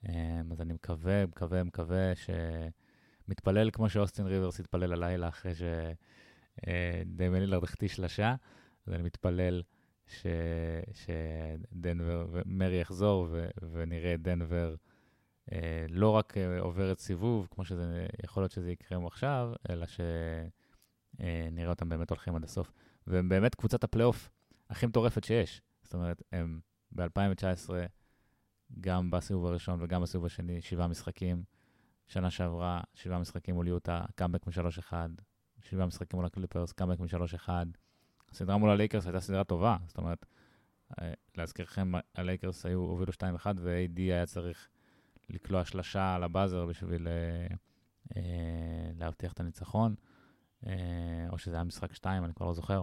אה, 0.10 0.42
אז 0.52 0.62
אני 0.62 0.74
מקווה, 0.74 1.26
מקווה, 1.26 1.64
מקווה 1.64 2.16
ש... 2.16 2.30
מתפלל 3.28 3.72
כמו 3.72 3.90
שאוסטין 3.90 4.26
ריברס 4.26 4.60
התפלל 4.60 4.94
הלילה 4.94 5.28
אחרי 5.28 5.56
ש... 5.56 5.62
אה, 6.68 7.02
דיימן 7.06 7.40
לילארד 7.40 7.64
החטיא 7.64 7.88
שלושה, 7.88 8.36
אז 8.88 8.94
אני 8.94 9.04
מתפלל 9.04 9.62
ש, 10.08 10.26
שדנבר, 10.94 12.28
ומרי 12.32 12.82
יחזור 12.82 13.28
ו, 13.32 13.48
ונראה 13.72 14.14
את 14.14 14.22
דנבר 14.22 14.76
אה, 15.52 15.86
לא 15.90 16.10
רק 16.10 16.38
אה, 16.38 16.60
עוברת 16.60 17.00
סיבוב, 17.00 17.48
כמו 17.52 17.66
שזה, 17.66 18.08
יכול 18.24 18.44
להיות 18.44 18.52
שזה 18.52 18.72
יקרה 18.72 19.08
עכשיו, 19.08 19.52
אלא 19.70 19.86
שנראה 21.20 21.70
אותם 21.70 21.90
באמת 21.90 22.10
הולכים 22.10 22.36
עד 22.36 22.44
הסוף. 22.44 22.72
והם 23.08 23.30
באמת 23.30 23.56
קבוצת 23.56 23.84
הפלייאוף 23.84 24.30
הכי 24.70 24.86
מטורפת 24.86 25.24
שיש. 25.24 25.62
זאת 25.84 25.94
אומרת, 25.94 26.22
הם 26.32 26.60
ב-2019, 26.92 27.70
גם 28.82 29.12
בסיבוב 29.12 29.46
הראשון 29.46 29.82
וגם 29.82 30.02
בסיבוב 30.02 30.26
השני, 30.26 30.62
שבעה 30.62 30.88
משחקים. 30.88 31.44
שנה 32.08 32.30
שעברה, 32.30 32.82
שבעה 32.94 33.20
משחקים 33.20 33.56
מול 33.56 33.68
יוטה, 33.68 34.06
קאמבק 34.16 34.48
מ-3-1, 34.48 34.94
שבעה 35.64 35.86
משחקים 35.86 36.18
מול 36.18 36.26
הקליפרס, 36.26 36.72
קאמבק 36.72 37.00
מ-3-1. 37.00 37.50
הסדרה 38.32 38.58
מול 38.58 38.70
הלייקרס 38.70 39.06
הייתה 39.06 39.20
סדרה 39.20 39.44
טובה, 39.44 39.78
זאת 39.88 39.98
אומרת, 39.98 40.26
אה, 41.02 41.14
להזכירכם, 41.38 41.92
הלייקרס 42.16 42.66
היו, 42.66 42.80
הובילו 42.80 43.14
2-1, 43.14 43.46
ו-AD 43.58 44.00
היה 44.00 44.26
צריך 44.26 44.68
לקלוע 45.30 45.66
שלשה 45.66 46.16
על 46.16 46.24
ה 46.24 46.30
buzzer 46.30 46.66
בשביל 46.66 47.08
אה, 47.08 47.56
אה, 48.18 48.92
להבטיח 48.96 49.34
את 49.34 49.40
הניצחון, 49.40 49.96
אה, 50.68 50.74
או 51.30 51.38
שזה 51.38 51.56
היה 51.56 51.64
משחק 51.64 51.94
2, 51.94 52.26
אני 52.26 52.34
כבר 52.34 52.46
לא 52.46 52.54
זוכר. 52.54 52.82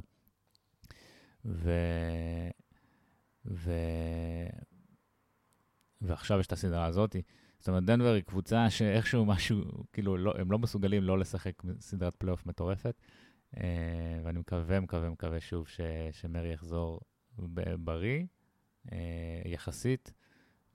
ו... 1.45 1.73
ו... 3.45 3.73
ועכשיו 6.01 6.41
יש 6.41 6.47
את 6.47 6.53
הסדרה 6.53 6.87
הזאתי. 6.87 7.23
זאת 7.59 7.69
אומרת, 7.69 7.85
דנבר 7.85 8.13
היא 8.13 8.23
קבוצה 8.23 8.71
שאיכשהו 8.71 9.27
משהו, 9.27 9.65
כאילו, 9.93 10.17
לא, 10.17 10.35
הם 10.39 10.53
לא 10.53 10.59
מסוגלים 10.59 11.03
לא 11.03 11.19
לשחק 11.19 11.63
סדרת 11.81 12.17
פלייאוף 12.17 12.47
מטורפת. 12.47 13.01
Uh, 13.55 13.59
ואני 14.25 14.39
מקווה, 14.39 14.81
מקווה, 14.81 15.11
מקווה 15.11 15.41
שוב 15.41 15.69
ש, 15.69 15.81
שמרי 16.13 16.53
יחזור 16.53 17.01
בריא, 17.79 18.25
uh, 18.87 18.93
יחסית, 19.45 20.13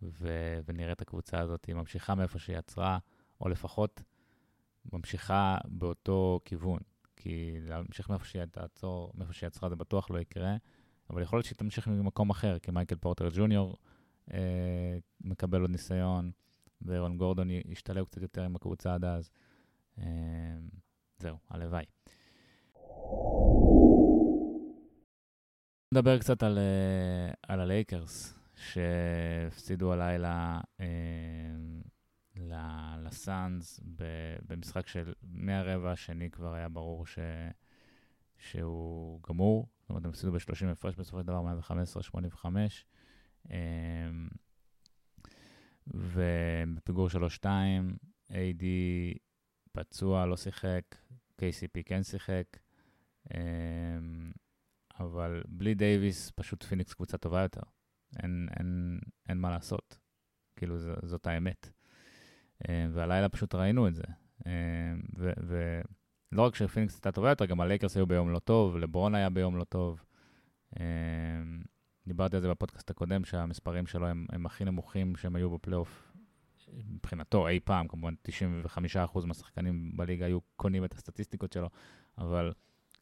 ו, 0.02 0.28
ונראה 0.66 0.92
את 0.92 1.02
הקבוצה 1.02 1.40
הזאת 1.40 1.66
היא 1.66 1.76
ממשיכה 1.76 2.16
מאיפה 2.16 2.40
שהיא 2.40 2.58
עצרה, 2.58 2.98
או 3.42 3.50
לפחות 3.50 4.04
ממשיכה 4.94 5.58
באותו 5.66 6.40
כיוון. 6.46 6.80
כי 7.16 7.58
להמשיך 7.62 8.10
מאיפה 8.10 8.26
שהיא 8.26 8.46
תעצור, 8.46 9.12
מאיפה 9.16 9.34
שהיא 9.34 9.48
עצרה 9.48 9.70
זה 9.70 9.76
בטוח 9.76 10.12
לא 10.12 10.20
יקרה, 10.20 10.56
אבל 11.10 11.22
יכול 11.22 11.38
להיות 11.38 11.46
שהיא 11.46 11.58
תמשיך 11.58 11.88
ממקום 11.88 12.30
אחר, 12.30 12.60
כי 12.60 12.72
מייקל 12.72 12.96
פורטר 12.96 13.30
ג'וניור 13.34 13.78
מקבל 15.22 15.62
עוד 15.62 15.70
ניסיון. 15.70 16.32
ואירון 16.86 17.18
גורדון 17.18 17.50
ישתלב 17.50 18.06
קצת 18.06 18.22
יותר 18.22 18.44
עם 18.44 18.56
הקבוצה 18.56 18.94
עד 18.94 19.06
אז. 19.06 19.32
אמ, 19.98 20.04
זהו, 21.18 21.38
הלוואי. 21.50 21.86
נדבר 25.94 26.20
קצת 26.20 26.44
על, 26.44 26.58
אה, 26.58 27.34
על 27.48 27.60
הלייקרס, 27.60 28.40
שהפסידו 28.56 29.94
הלילה 29.94 30.62
אה, 30.80 30.86
לסאנס 32.98 33.80
במשחק 34.50 34.88
של 34.88 35.14
מהרבע 35.24 35.92
השני 35.92 36.30
כבר 36.30 36.54
היה 36.54 36.70
ברור 36.70 37.06
ש, 37.06 37.20
שהוא 38.38 39.20
גמור. 39.30 39.68
זאת 39.82 39.90
אומרת, 39.90 40.06
הם 40.06 40.10
הפסידו 40.10 40.32
ב-30 40.32 40.66
הפרש 40.72 40.96
בסופו 40.96 41.20
של 41.20 41.28
דבר, 41.28 41.42
115-85. 42.42 42.46
אה, 43.52 44.10
ובפיגור 45.88 47.08
3-2, 47.44 47.46
AD 48.30 48.64
פצוע, 49.72 50.26
לא 50.26 50.38
שיחק, 50.38 50.82
KCP 51.42 51.84
כן 51.86 52.04
שיחק, 52.04 52.46
אמ, 53.34 54.32
אבל 55.00 55.44
בלי 55.48 55.74
דייוויס 55.74 56.32
פשוט 56.36 56.64
פיניקס 56.64 56.94
קבוצה 56.94 57.18
טובה 57.18 57.42
יותר. 57.42 57.62
אין, 58.24 58.48
אין, 58.60 59.00
אין 59.30 59.38
מה 59.38 59.52
לעשות. 59.52 59.98
כאילו, 60.56 60.80
ז, 60.80 60.88
זאת 61.04 61.28
האמת. 61.28 61.72
אמ, 62.70 62.92
והלילה 62.94 63.30
פשוט 63.30 63.56
ראינו 63.56 63.88
את 63.88 63.96
זה. 63.96 64.04
אמ, 64.46 65.02
ולא 65.18 66.42
רק 66.42 66.56
שפיניקס 66.56 66.94
הייתה 66.96 67.12
טובה 67.12 67.30
יותר, 67.30 67.46
גם 67.46 67.62
הלייקרס 67.62 67.98
היו 67.98 68.08
ביום 68.08 68.32
לא 68.32 68.40
טוב, 68.40 68.78
לברון 68.78 69.16
היה 69.16 69.30
ביום 69.30 69.58
לא 69.58 69.64
טוב. 69.64 70.04
דיברתי 72.08 72.36
על 72.36 72.42
זה 72.42 72.50
בפודקאסט 72.50 72.90
הקודם, 72.90 73.26
שהמספרים 73.26 73.88
שלו 73.88 74.08
הם, 74.08 74.26
הם 74.30 74.46
הכי 74.46 74.66
נמוכים 74.66 75.16
שהם 75.16 75.36
היו 75.36 75.50
בפלייאוף 75.50 76.14
מבחינתו 76.74 77.48
אי 77.48 77.60
פעם, 77.60 77.88
כמובן 77.88 78.14
95% 79.14 79.26
מהשחקנים 79.26 79.98
בליגה 79.98 80.26
היו 80.26 80.40
קונים 80.56 80.86
את 80.86 80.94
הסטטיסטיקות 80.94 81.54
שלו, 81.54 81.70
אבל 82.18 82.54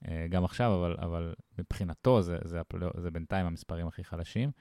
אה, 0.07 0.27
גם 0.29 0.45
עכשיו, 0.45 0.75
אבל, 0.75 0.95
אבל 0.99 1.33
מבחינתו 1.57 2.21
זה, 2.21 2.37
זה, 2.43 2.59
הפלייאוף, 2.59 2.99
זה 2.99 3.11
בינתיים 3.11 3.45
המספרים 3.45 3.87
הכי 3.87 4.03
חלשים. 4.03 4.51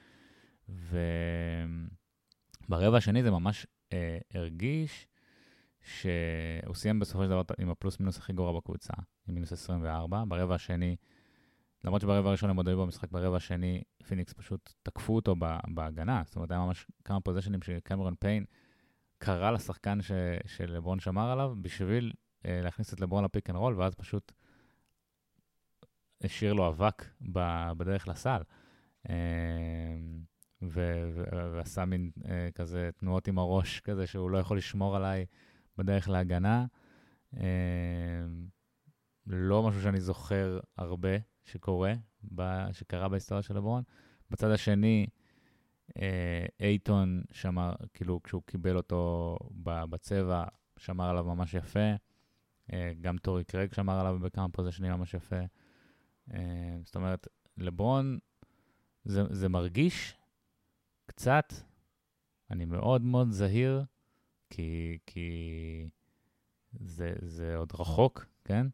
וברבע 2.68 2.96
השני 2.96 3.22
זה 3.22 3.30
ממש 3.30 3.66
אה, 3.92 4.18
הרגיש 4.34 5.06
שהוא 5.82 6.74
סיים 6.74 6.98
בסופו 6.98 7.22
של 7.24 7.30
דבר 7.30 7.42
עם 7.58 7.70
הפלוס 7.70 8.00
מינוס 8.00 8.18
הכי 8.18 8.32
גרוע 8.32 8.60
בקבוצה, 8.60 8.92
עם 9.28 9.34
מינוס 9.34 9.52
24. 9.52 10.24
ברבע 10.28 10.54
השני 10.54 10.96
למרות 11.84 12.02
שברבע 12.02 12.28
הראשון 12.28 12.50
הם 12.50 12.56
עוד 12.56 12.68
היו 12.68 12.82
במשחק, 12.82 13.10
ברבע 13.10 13.36
השני 13.36 13.82
פיניקס 14.08 14.32
פשוט 14.32 14.72
תקפו 14.82 15.16
אותו 15.16 15.36
בהגנה. 15.68 16.22
זאת 16.26 16.36
אומרת, 16.36 16.50
היה 16.50 16.60
ממש 16.60 16.86
כמה 17.04 17.20
פוזיישנים 17.20 17.62
שקמרון 17.62 18.14
פיין 18.18 18.44
קרא 19.18 19.50
לשחקן 19.50 20.02
ש, 20.02 20.12
שלברון 20.46 21.00
שמר 21.00 21.30
עליו 21.30 21.54
בשביל 21.62 22.12
אה, 22.46 22.60
להכניס 22.62 22.94
את 22.94 23.00
לברון 23.00 23.24
ל 23.24 23.29
pick 23.29 23.50
and 23.50 23.58
roll, 23.58 23.74
ואז 23.74 23.94
פשוט 23.94 24.32
השאיר 26.24 26.52
לו 26.52 26.68
אבק 26.68 27.04
בדרך 27.76 28.08
לסל. 28.08 28.42
אה, 29.10 29.14
ו- 30.62 31.10
ו- 31.14 31.52
ועשה 31.52 31.84
מין 31.84 32.10
אה, 32.28 32.48
כזה 32.54 32.90
תנועות 32.96 33.28
עם 33.28 33.38
הראש 33.38 33.80
כזה 33.80 34.06
שהוא 34.06 34.30
לא 34.30 34.38
יכול 34.38 34.56
לשמור 34.56 34.96
עליי 34.96 35.26
בדרך 35.76 36.08
להגנה. 36.08 36.66
אה, 37.36 37.42
לא 39.26 39.62
משהו 39.62 39.82
שאני 39.82 40.00
זוכר 40.00 40.60
הרבה 40.76 41.08
שקורה, 41.44 41.94
שקרה 42.72 43.08
בהיסטוריה 43.08 43.42
של 43.42 43.56
לברון. 43.56 43.82
בצד 44.30 44.50
השני, 44.50 45.06
אה, 45.96 46.46
אייטון 46.60 47.22
שמר, 47.32 47.72
כאילו 47.94 48.22
כשהוא 48.22 48.42
קיבל 48.46 48.76
אותו 48.76 49.36
בצבע, 49.90 50.44
שמר 50.76 51.10
עליו 51.10 51.24
ממש 51.24 51.54
יפה. 51.54 51.94
אה, 52.72 52.92
גם 53.00 53.18
טורי 53.18 53.44
קרג 53.44 53.72
שמר 53.72 54.00
עליו 54.00 54.18
בכמה 54.18 54.48
פוזיישנים 54.48 54.92
ממש 54.92 55.14
יפה. 55.14 55.40
אה, 56.34 56.78
זאת 56.84 56.96
אומרת, 56.96 57.28
לברון, 57.56 58.18
זה, 59.04 59.22
זה 59.30 59.48
מרגיש 59.48 60.16
קצת, 61.06 61.52
אני 62.50 62.64
מאוד 62.64 63.02
מאוד 63.02 63.30
זהיר, 63.30 63.84
כי, 64.50 64.98
כי 65.06 65.88
זה, 66.72 67.12
זה 67.22 67.56
עוד 67.56 67.72
רחוק, 67.78 68.26
כן? 68.44 68.66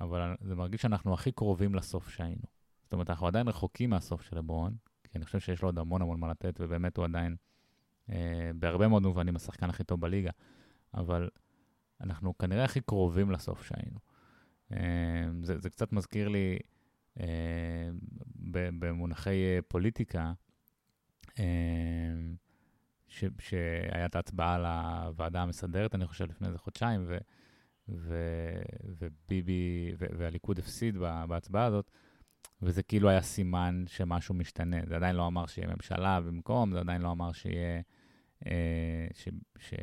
אבל 0.00 0.34
זה 0.40 0.54
מרגיש 0.54 0.82
שאנחנו 0.82 1.14
הכי 1.14 1.32
קרובים 1.32 1.74
לסוף 1.74 2.08
שהיינו. 2.08 2.42
זאת 2.82 2.92
אומרת, 2.92 3.10
אנחנו 3.10 3.26
עדיין 3.26 3.48
רחוקים 3.48 3.90
מהסוף 3.90 4.22
של 4.22 4.36
לברון, 4.38 4.76
כי 5.04 5.18
אני 5.18 5.24
חושב 5.24 5.40
שיש 5.40 5.62
לו 5.62 5.68
עוד 5.68 5.78
המון 5.78 6.02
המון 6.02 6.20
מה 6.20 6.28
לתת, 6.28 6.60
ובאמת 6.60 6.96
הוא 6.96 7.04
עדיין, 7.04 7.36
אה, 8.10 8.50
בהרבה 8.54 8.88
מאוד 8.88 9.02
מובנים, 9.02 9.36
השחקן 9.36 9.70
הכי 9.70 9.84
טוב 9.84 10.00
בליגה. 10.00 10.30
אבל 10.94 11.28
אנחנו 12.00 12.38
כנראה 12.38 12.64
הכי 12.64 12.80
קרובים 12.80 13.30
לסוף 13.30 13.64
שהיינו. 13.64 13.98
אה, 14.72 15.28
זה, 15.42 15.58
זה 15.58 15.70
קצת 15.70 15.92
מזכיר 15.92 16.28
לי, 16.28 16.58
אה, 17.20 17.88
במונחי 18.78 19.60
פוליטיקה, 19.68 20.32
אה, 21.38 21.44
ש, 23.08 23.24
שהיה 23.38 24.06
את 24.06 24.16
ההצבעה 24.16 24.54
על 24.54 24.64
הוועדה 24.66 25.42
המסדרת, 25.42 25.94
אני 25.94 26.06
חושב, 26.06 26.24
לפני 26.30 26.46
איזה 26.46 26.58
חודשיים, 26.58 27.04
ו, 27.06 27.18
ו, 27.88 28.14
וביבי, 28.98 29.92
ו, 29.98 30.06
והליכוד 30.18 30.58
הפסיד 30.58 30.96
בהצבעה 31.28 31.64
הזאת, 31.64 31.90
וזה 32.62 32.82
כאילו 32.82 33.08
היה 33.08 33.22
סימן 33.22 33.84
שמשהו 33.86 34.34
משתנה. 34.34 34.76
זה 34.86 34.96
עדיין 34.96 35.16
לא 35.16 35.26
אמר 35.26 35.46
שיהיה 35.46 35.68
ממשלה 35.74 36.20
במקום, 36.20 36.72
זה 36.72 36.80
עדיין 36.80 37.02
לא 37.02 37.12
אמר 37.12 37.32
שיהיה... 37.32 37.80
אה, 38.46 39.06
ש, 39.14 39.28
ש, 39.58 39.74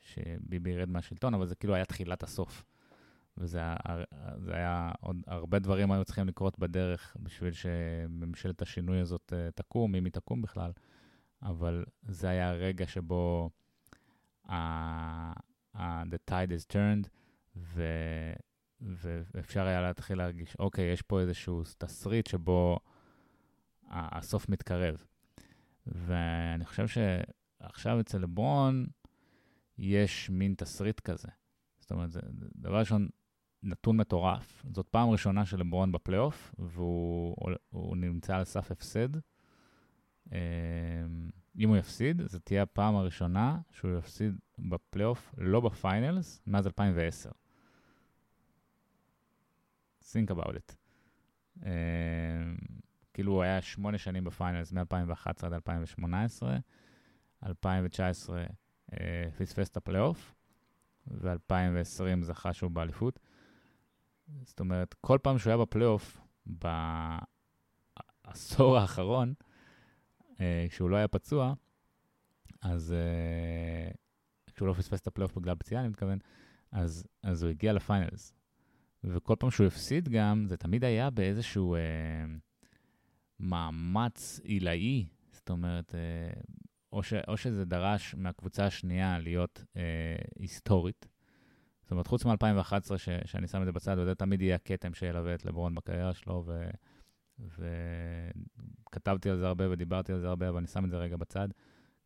שביבי 0.00 0.70
ירד 0.70 0.88
מהשלטון, 0.88 1.34
אבל 1.34 1.46
זה 1.46 1.54
כאילו 1.54 1.74
היה 1.74 1.84
תחילת 1.84 2.22
הסוף. 2.22 2.64
וזה 3.40 3.60
זה 4.36 4.54
היה 4.54 4.92
עוד 5.00 5.16
הרבה 5.26 5.58
דברים 5.58 5.92
היו 5.92 6.04
צריכים 6.04 6.28
לקרות 6.28 6.58
בדרך 6.58 7.16
בשביל 7.20 7.52
שממשלת 7.52 8.62
השינוי 8.62 9.00
הזאת 9.00 9.32
uh, 9.32 9.52
תקום, 9.54 9.94
אם 9.94 10.04
היא 10.04 10.12
תקום 10.12 10.42
בכלל, 10.42 10.72
אבל 11.42 11.84
זה 12.02 12.28
היה 12.28 12.50
הרגע 12.50 12.86
שבו 12.86 13.50
uh, 14.46 14.50
uh, 15.76 15.78
the 15.78 16.30
tide 16.30 16.50
is 16.50 16.72
turned, 16.72 17.08
ו, 17.60 17.84
ואפשר 18.80 19.66
היה 19.66 19.80
להתחיל 19.80 20.18
להרגיש, 20.18 20.56
אוקיי, 20.58 20.92
יש 20.92 21.02
פה 21.02 21.20
איזשהו 21.20 21.62
תסריט 21.78 22.26
שבו 22.26 22.78
הסוף 23.90 24.48
מתקרב. 24.48 25.04
ואני 25.86 26.64
חושב 26.64 26.86
שעכשיו 26.88 28.00
אצל 28.00 28.18
לברון 28.18 28.86
יש 29.78 30.30
מין 30.30 30.54
תסריט 30.54 31.00
כזה. 31.00 31.28
זאת 31.80 31.90
אומרת, 31.90 32.10
זה 32.10 32.20
דבר 32.56 32.78
ראשון, 32.78 33.08
נתון 33.62 33.96
מטורף. 33.96 34.64
זאת 34.74 34.88
פעם 34.88 35.10
ראשונה 35.10 35.46
של 35.46 35.60
לברון 35.60 35.92
בפלייאוף, 35.92 36.54
והוא 36.58 37.96
נמצא 37.96 38.36
על 38.36 38.44
סף 38.44 38.70
הפסד. 38.70 39.08
אמ, 40.32 40.38
אם 41.58 41.68
הוא 41.68 41.76
יפסיד, 41.76 42.22
זו 42.26 42.38
תהיה 42.38 42.62
הפעם 42.62 42.96
הראשונה 42.96 43.58
שהוא 43.70 43.98
יפסיד 43.98 44.38
בפלייאוף, 44.58 45.34
לא 45.38 45.60
ב 45.60 45.70
finals, 45.70 46.42
מאז 46.46 46.66
2010. 46.66 47.30
Think 50.12 50.30
about 50.30 50.50
it. 50.50 50.74
אה, 51.60 51.66
כאילו 53.14 53.32
הוא 53.32 53.42
היה 53.42 53.62
שמונה 53.62 53.98
שנים 53.98 54.24
ב 54.24 54.30
finals, 54.30 54.72
מ-2011 54.72 55.46
עד 55.46 55.52
2018, 55.52 56.56
2019 57.46 58.44
אה, 58.90 58.94
פספס 59.38 59.68
את 59.68 59.76
הפלייאוף, 59.76 60.34
ו-2020 61.06 62.22
זכה 62.22 62.52
שהוא 62.52 62.70
באליפות. 62.70 63.20
זאת 64.42 64.60
אומרת, 64.60 64.94
כל 65.00 65.18
פעם 65.22 65.38
שהוא 65.38 65.50
היה 65.50 65.56
בפלייאוף, 65.58 66.20
בעשור 68.26 68.78
האחרון, 68.78 69.34
אה, 70.32 70.38
כשהוא 70.68 70.90
לא 70.90 70.96
היה 70.96 71.08
פצוע, 71.08 71.54
אז 72.60 72.94
אה, 72.94 73.96
כשהוא 74.54 74.68
לא 74.68 74.72
פספס 74.72 75.00
את 75.00 75.06
הפלייאוף 75.06 75.38
בגלל 75.38 75.54
פציעה, 75.54 75.80
אני 75.80 75.88
מתכוון, 75.88 76.18
אז, 76.72 77.06
אז 77.22 77.42
הוא 77.42 77.50
הגיע 77.50 77.72
לפיינלס. 77.72 78.39
וכל 79.04 79.34
פעם 79.38 79.50
שהוא 79.50 79.66
הפסיד 79.66 80.08
גם, 80.08 80.44
זה 80.46 80.56
תמיד 80.56 80.84
היה 80.84 81.10
באיזשהו 81.10 81.74
אה, 81.74 81.80
מאמץ 83.40 84.40
עילאי, 84.44 85.06
זאת 85.32 85.50
אומרת, 85.50 85.94
אה, 85.94 86.40
או, 86.92 87.02
ש, 87.02 87.12
או 87.28 87.36
שזה 87.36 87.64
דרש 87.64 88.14
מהקבוצה 88.14 88.66
השנייה 88.66 89.18
להיות 89.18 89.64
אה, 89.76 89.82
היסטורית. 90.38 91.08
זאת 91.82 91.90
אומרת, 91.90 92.06
חוץ 92.06 92.24
מ-2011, 92.24 92.98
ש, 92.98 93.08
שאני 93.24 93.48
שם 93.48 93.60
את 93.60 93.66
זה 93.66 93.72
בצד, 93.72 93.96
וזה 93.98 94.14
תמיד 94.14 94.42
יהיה 94.42 94.54
הכתם 94.54 94.94
שילווה 94.94 95.34
את 95.34 95.44
לברון 95.44 95.74
בקריירה 95.74 96.14
שלו, 96.14 96.44
ו, 96.46 96.70
וכתבתי 98.88 99.30
על 99.30 99.36
זה 99.36 99.46
הרבה 99.46 99.70
ודיברתי 99.70 100.12
על 100.12 100.20
זה 100.20 100.28
הרבה, 100.28 100.48
אבל 100.48 100.58
אני 100.58 100.66
שם 100.66 100.84
את 100.84 100.90
זה 100.90 100.96
רגע 100.96 101.16
בצד, 101.16 101.48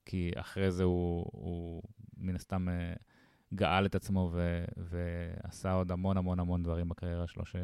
כי 0.06 0.30
אחרי 0.36 0.70
זה 0.70 0.82
הוא, 0.82 1.24
הוא 1.32 1.82
מן 2.16 2.34
הסתם... 2.34 2.68
אה, 2.68 2.94
גאל 3.54 3.86
את 3.86 3.94
עצמו 3.94 4.30
ו- 4.32 4.64
ועשה 4.76 5.72
עוד 5.72 5.90
המון 5.92 6.16
המון 6.16 6.40
המון 6.40 6.62
דברים 6.62 6.88
בקריירה 6.88 7.26
שלו 7.26 7.46
ש- 7.46 7.56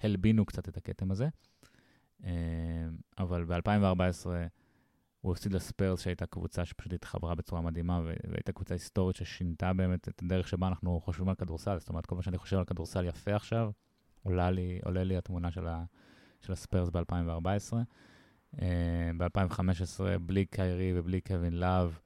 שהלבינו 0.00 0.46
קצת 0.46 0.68
את 0.68 0.76
הכתם 0.76 1.10
הזה. 1.10 1.28
אה, 2.24 2.30
אבל 3.18 3.44
ב-2014 3.44 4.26
הוא 5.20 5.32
הפסיד 5.32 5.52
לספיירס, 5.52 6.00
שהייתה 6.00 6.26
קבוצה 6.26 6.64
שפשוט 6.64 6.92
התחברה 6.92 7.34
בצורה 7.34 7.62
מדהימה, 7.62 8.00
והייתה 8.04 8.52
קבוצה 8.52 8.74
היסטורית 8.74 9.16
ששינתה 9.16 9.72
באמת 9.72 10.08
את 10.08 10.22
הדרך 10.22 10.48
שבה 10.48 10.68
אנחנו 10.68 11.00
חושבים 11.00 11.28
על 11.28 11.34
כדורסל. 11.34 11.78
זאת 11.78 11.88
אומרת, 11.88 12.06
כל 12.06 12.16
מה 12.16 12.22
שאני 12.22 12.38
חושב 12.38 12.56
על 12.56 12.64
כדורסל 12.64 13.04
יפה 13.04 13.34
עכשיו, 13.36 13.70
עולה 14.22 14.50
לי, 14.50 14.80
עולה 14.84 15.04
לי 15.04 15.16
התמונה 15.16 15.50
של, 15.50 15.66
ה- 15.66 15.84
של 16.40 16.52
הספיירס 16.52 16.88
ב-2014. 16.90 17.74
אה, 18.62 19.10
ב-2015, 19.16 20.18
בלי 20.20 20.46
קיירי 20.46 20.98
ובלי 20.98 21.20
קווין 21.20 21.52
לאב, 21.52 21.98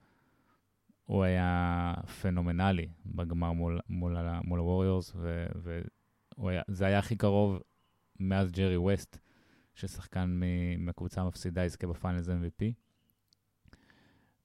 הוא 1.11 1.23
היה 1.23 1.93
פנומנלי 2.21 2.87
בגמר 3.05 3.51
מול, 3.51 3.79
מול, 3.89 4.17
מול 4.43 4.59
הווריורס, 4.59 5.15
וזה 6.37 6.85
היה 6.85 6.99
הכי 6.99 7.15
קרוב 7.15 7.59
מאז 8.19 8.51
ג'רי 8.51 8.77
ווסט, 8.77 9.17
ששחקן 9.75 10.39
מהקבוצה 10.77 11.21
המפסידה 11.21 11.65
יזכה 11.65 11.87
ב 11.87 11.93
finals 11.93 12.27
MVP. 12.27 12.63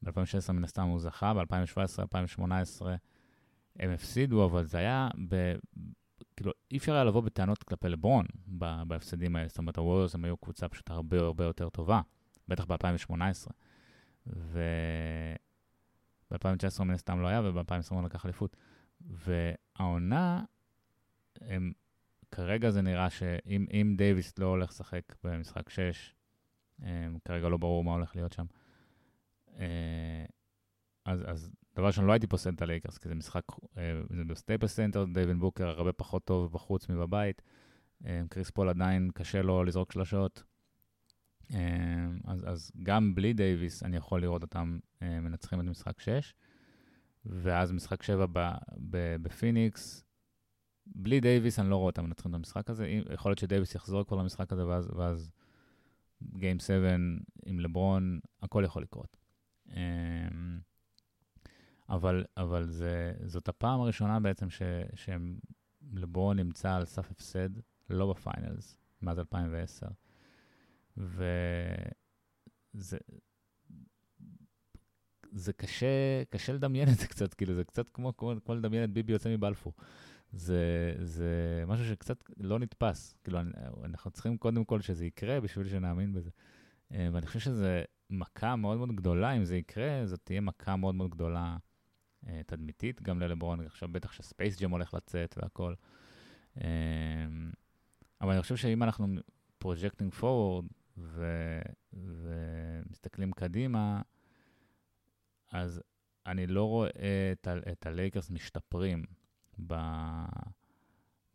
ב-2016 0.03 0.53
מן 0.53 0.65
הסתם 0.65 0.83
הוא 0.83 1.01
זכה, 1.01 1.35
ב-2017, 1.35 2.01
2018 2.01 2.97
הם 3.79 3.91
הפסידו, 3.91 4.45
אבל 4.45 4.65
זה 4.65 4.79
היה, 4.79 5.09
ב, 5.29 5.55
כאילו, 6.37 6.53
אי 6.71 6.77
אפשר 6.77 6.95
היה 6.95 7.05
לבוא 7.05 7.21
בטענות 7.21 7.63
כלפי 7.63 7.89
לברון 7.89 8.27
בהפסדים 8.87 9.37
האלה. 9.37 9.49
זאת 9.49 9.59
אומרת, 9.59 9.77
הווריורס 9.77 10.15
הם 10.15 10.25
היו 10.25 10.37
קבוצה 10.37 10.69
פשוט 10.69 10.91
הרבה 10.91 11.19
הרבה 11.19 11.45
יותר 11.45 11.69
טובה, 11.69 12.01
בטח 12.49 12.65
ב-2018. 12.65 13.51
ו... 14.27 14.61
ב-2019 16.31 16.85
מן 16.85 16.95
הסתם 16.95 17.21
לא 17.21 17.29
היה, 17.29 17.41
וב-2020 17.45 17.95
הוא 17.95 18.03
לקח 18.03 18.25
אליפות. 18.25 18.57
והעונה, 19.01 20.45
הם, 21.41 21.73
כרגע 22.31 22.71
זה 22.71 22.83
נראה 22.83 23.11
שאם 23.11 23.95
דייוויס 23.97 24.39
לא 24.39 24.47
הולך 24.47 24.71
לשחק 24.71 25.03
במשחק 25.25 25.71
6, 25.71 26.15
הם, 26.79 27.19
כרגע 27.25 27.49
לא 27.49 27.57
ברור 27.57 27.85
מה 27.85 27.93
הולך 27.93 28.17
להיות 28.17 28.33
שם, 28.33 28.45
אה, 29.59 30.25
אז, 31.05 31.25
אז 31.27 31.51
דבר 31.75 31.87
ראשון, 31.87 32.05
לא 32.07 32.13
הייתי 32.13 32.27
פוסל 32.27 32.51
את 32.51 32.63
הלייקרס, 32.63 32.99
כי 32.99 33.09
זה 33.09 33.15
משחק, 33.15 33.43
אה, 33.79 34.01
זה 34.11 34.25
בסטייפל 34.25 34.67
סנטר, 34.67 35.05
דייווין 35.05 35.41
בוקר 35.41 35.69
הרבה 35.69 35.93
פחות 35.93 36.25
טוב 36.25 36.53
בחוץ 36.53 36.89
מבבית. 36.89 37.43
אה, 38.07 38.23
קריס 38.29 38.51
פול 38.51 38.69
עדיין 38.69 39.11
קשה 39.15 39.43
לו 39.43 39.65
לזרוק 39.65 39.93
שלשות. 39.93 40.43
אמ, 41.51 42.19
אז, 42.25 42.45
אז 42.47 42.73
גם 42.83 43.15
בלי 43.15 43.33
דייוויס 43.33 43.83
אני 43.83 43.97
יכול 43.97 44.23
לראות 44.23 44.43
אותם 44.43 44.79
אה, 45.03 45.21
מנצחים 45.21 45.61
את 45.61 45.65
משחק 45.65 46.01
6, 46.01 46.35
ואז 47.27 47.73
משחק 47.73 48.03
7 48.03 48.27
בפיניקס, 49.23 50.05
בלי 50.87 51.21
דייוויס 51.21 51.59
אני 51.59 51.71
לא 51.71 51.77
רואה 51.77 51.87
אותם 51.87 52.05
מנצחים 52.05 52.31
את 52.31 52.35
המשחק 52.35 52.71
הזה. 52.71 52.89
יכול 53.13 53.31
להיות 53.31 53.39
שדייוויס 53.39 53.75
יחזור 53.75 54.05
כבר 54.07 54.17
למשחק 54.17 54.53
הזה, 54.53 54.67
ואז, 54.67 54.91
ואז 54.97 55.31
Game 56.23 56.63
7 56.67 56.95
עם 57.47 57.61
לברון, 57.61 58.21
הכל 58.43 58.63
יכול 58.67 58.83
לקרות. 58.83 59.17
אמ, 59.69 60.59
אבל, 61.89 62.25
אבל 62.37 62.67
זה, 62.71 63.13
זאת 63.25 63.49
הפעם 63.49 63.81
הראשונה 63.81 64.21
בעצם 64.21 64.51
ש, 64.51 64.63
שהם, 64.95 65.39
לברון 65.93 66.37
נמצא 66.37 66.75
על 66.75 66.85
סף 66.85 67.11
הפסד, 67.11 67.49
לא 67.91 68.13
בפיינלס, 68.13 68.77
מאז 69.03 69.19
2010. 69.19 69.87
וזה 70.97 72.99
זה 75.33 75.53
קשה, 75.53 76.23
קשה 76.31 76.53
לדמיין 76.53 76.89
את 76.89 76.95
זה 76.95 77.07
קצת, 77.07 77.35
כאילו, 77.35 77.55
זה 77.55 77.65
קצת 77.65 77.89
כמו, 77.89 78.17
כמו, 78.17 78.33
כמו 78.45 78.55
לדמיין 78.55 78.85
את 78.85 78.91
ביבי 78.91 79.13
יוצא 79.13 79.29
מבלפור. 79.29 79.73
זה, 80.33 80.95
זה 81.03 81.65
משהו 81.67 81.87
שקצת 81.87 82.25
לא 82.37 82.59
נתפס. 82.59 83.15
כאילו, 83.25 83.39
אנחנו 83.85 84.11
צריכים 84.11 84.39
קודם 84.39 84.65
כל 84.65 84.81
שזה 84.81 85.07
יקרה 85.07 85.41
בשביל 85.41 85.69
שנאמין 85.69 86.13
בזה. 86.13 86.31
אה, 86.93 87.09
ואני 87.13 87.27
חושב 87.27 87.39
שזו 87.39 87.67
מכה 88.11 88.57
מאוד 88.57 88.79
מאוד 88.79 88.97
גדולה, 88.97 89.33
אם 89.33 89.45
זה 89.45 89.57
יקרה, 89.57 90.07
זאת 90.07 90.21
תהיה 90.25 90.41
מכה 90.41 90.77
מאוד 90.77 90.95
מאוד 90.95 91.11
גדולה 91.11 91.57
אה, 92.27 92.41
תדמיתית 92.47 93.03
גם 93.03 93.21
ללברון. 93.21 93.61
עכשיו 93.61 93.89
בטח 93.93 94.13
שספייס 94.13 94.61
ג'ם 94.61 94.71
הולך 94.71 94.95
לצאת 94.95 95.35
והכל. 95.39 95.75
אה, 96.61 96.67
אבל 98.21 98.33
אני 98.33 98.43
חושב 98.43 98.57
שאם 98.57 98.83
אנחנו 98.83 99.07
projecting 99.59 100.15
forward 100.15 100.65
ומסתכלים 101.93 103.33
קדימה, 103.33 104.03
אז 105.53 105.83
אני 106.27 106.47
לא 106.47 106.65
רואה 106.65 107.33
את, 107.33 107.49
את 107.73 107.87
הלייקרס 107.87 108.31
משתפרים 108.31 109.05
ב, 109.67 109.75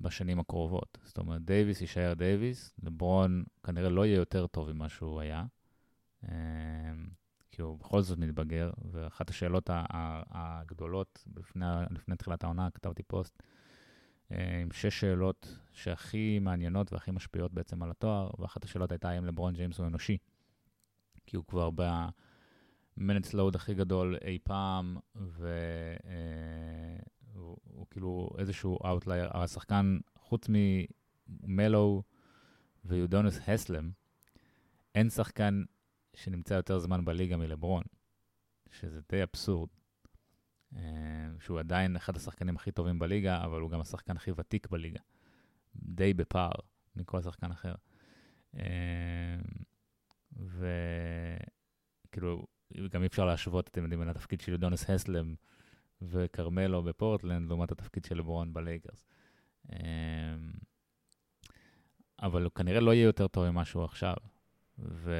בשנים 0.01 0.39
הקרובות. 0.39 0.97
זאת 1.03 1.17
אומרת, 1.17 1.41
דייוויס 1.41 1.81
יישאר 1.81 2.13
דייוויס, 2.13 2.73
לברון 2.83 3.43
כנראה 3.63 3.89
לא 3.89 4.05
יהיה 4.05 4.15
יותר 4.15 4.47
טוב 4.47 4.71
ממה 4.71 4.89
שהוא 4.89 5.19
היה, 5.19 5.45
אמ, 6.23 6.29
כי 7.51 7.61
הוא 7.61 7.79
בכל 7.79 8.01
זאת 8.01 8.17
מתבגר, 8.17 8.71
ואחת 8.91 9.29
השאלות 9.29 9.69
הגדולות 10.31 11.23
לפני, 11.37 11.65
לפני 11.89 12.15
תחילת 12.15 12.43
העונה, 12.43 12.69
כתבתי 12.71 13.03
פוסט, 13.03 13.43
עם 14.61 14.71
שש 14.71 14.99
שאלות 14.99 15.57
שהכי 15.73 16.39
מעניינות 16.39 16.93
והכי 16.93 17.11
משפיעות 17.11 17.53
בעצם 17.53 17.83
על 17.83 17.91
התואר, 17.91 18.29
ואחת 18.39 18.63
השאלות 18.63 18.91
הייתה 18.91 19.09
האם 19.09 19.25
לברון 19.25 19.53
ג'יימס 19.53 19.77
הוא 19.79 19.87
אנושי. 19.87 20.17
כי 21.25 21.35
הוא 21.35 21.45
כבר 21.45 21.69
ב 22.97 23.02
minutes 23.02 23.33
load 23.33 23.55
הכי 23.55 23.73
גדול 23.73 24.17
אי 24.25 24.39
פעם, 24.43 24.97
והוא 25.15 25.47
אה, 27.79 27.85
כאילו 27.89 28.29
איזשהו 28.37 28.79
outlier. 28.85 29.29
השחקן, 29.37 29.97
חוץ 30.15 30.47
ממלו 31.27 32.03
ויודונוס 32.85 33.39
הסלם, 33.47 33.91
אין 34.95 35.09
שחקן 35.09 35.63
שנמצא 36.13 36.53
יותר 36.53 36.79
זמן 36.79 37.05
בליגה 37.05 37.37
מלברון, 37.37 37.83
שזה 38.71 38.99
די 39.09 39.23
אבסורד. 39.23 39.69
אה, 40.77 40.81
שהוא 41.39 41.59
עדיין 41.59 41.95
אחד 41.95 42.15
השחקנים 42.15 42.55
הכי 42.55 42.71
טובים 42.71 42.99
בליגה, 42.99 43.43
אבל 43.43 43.61
הוא 43.61 43.69
גם 43.69 43.81
השחקן 43.81 44.17
הכי 44.17 44.31
ותיק 44.35 44.67
בליגה. 44.67 44.99
די 45.75 46.13
בפער 46.13 46.51
מכל 46.95 47.21
שחקן 47.21 47.51
אחר. 47.51 47.75
אה, 48.57 49.37
וכאילו, 52.09 52.45
גם 52.91 53.01
אי 53.01 53.07
אפשר 53.07 53.25
להשוות, 53.25 53.67
אתם 53.67 53.81
יודעים, 53.81 53.99
בין 53.99 54.09
התפקיד 54.09 54.41
של 54.41 54.57
דונס 54.57 54.89
הסלם 54.89 55.35
וכרמלו 56.01 56.83
בפורטלנד, 56.83 57.49
לעומת 57.49 57.71
התפקיד 57.71 58.05
של 58.05 58.17
לברון 58.17 58.53
בליגרס. 58.53 59.05
אה, 59.71 59.77
אבל 62.21 62.43
הוא 62.43 62.51
כנראה 62.51 62.79
לא 62.79 62.93
יהיה 62.93 63.03
יותר 63.03 63.27
טוב 63.27 63.49
ממה 63.49 63.65
שהוא 63.65 63.83
עכשיו. 63.83 64.15
ו... 64.79 65.15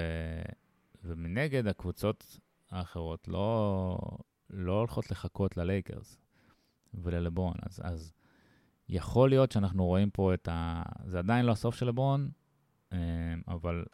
ומנגד, 1.04 1.68
הקבוצות 1.68 2.40
האחרות 2.70 3.28
לא, 3.28 3.98
לא 4.54 4.80
הולכות 4.80 5.12
לחכות 5.12 5.58
ללייקרס 5.58 6.18
וללברון. 6.94 7.56
אז, 7.64 7.82
אז 7.84 8.14
יכול 8.90 9.30
להיות 9.30 9.52
שאנחנו 9.52 9.86
רואים 9.86 10.10
פה 10.10 10.34
את 10.34 10.48
ה... 10.48 10.84
זה 11.06 11.20
עדיין 11.20 11.46
לא 11.46 11.52
הסוף 11.52 11.76
של 11.76 11.88
לברון, 11.88 12.30
אה, 12.94 13.34
אבל... 13.48 13.86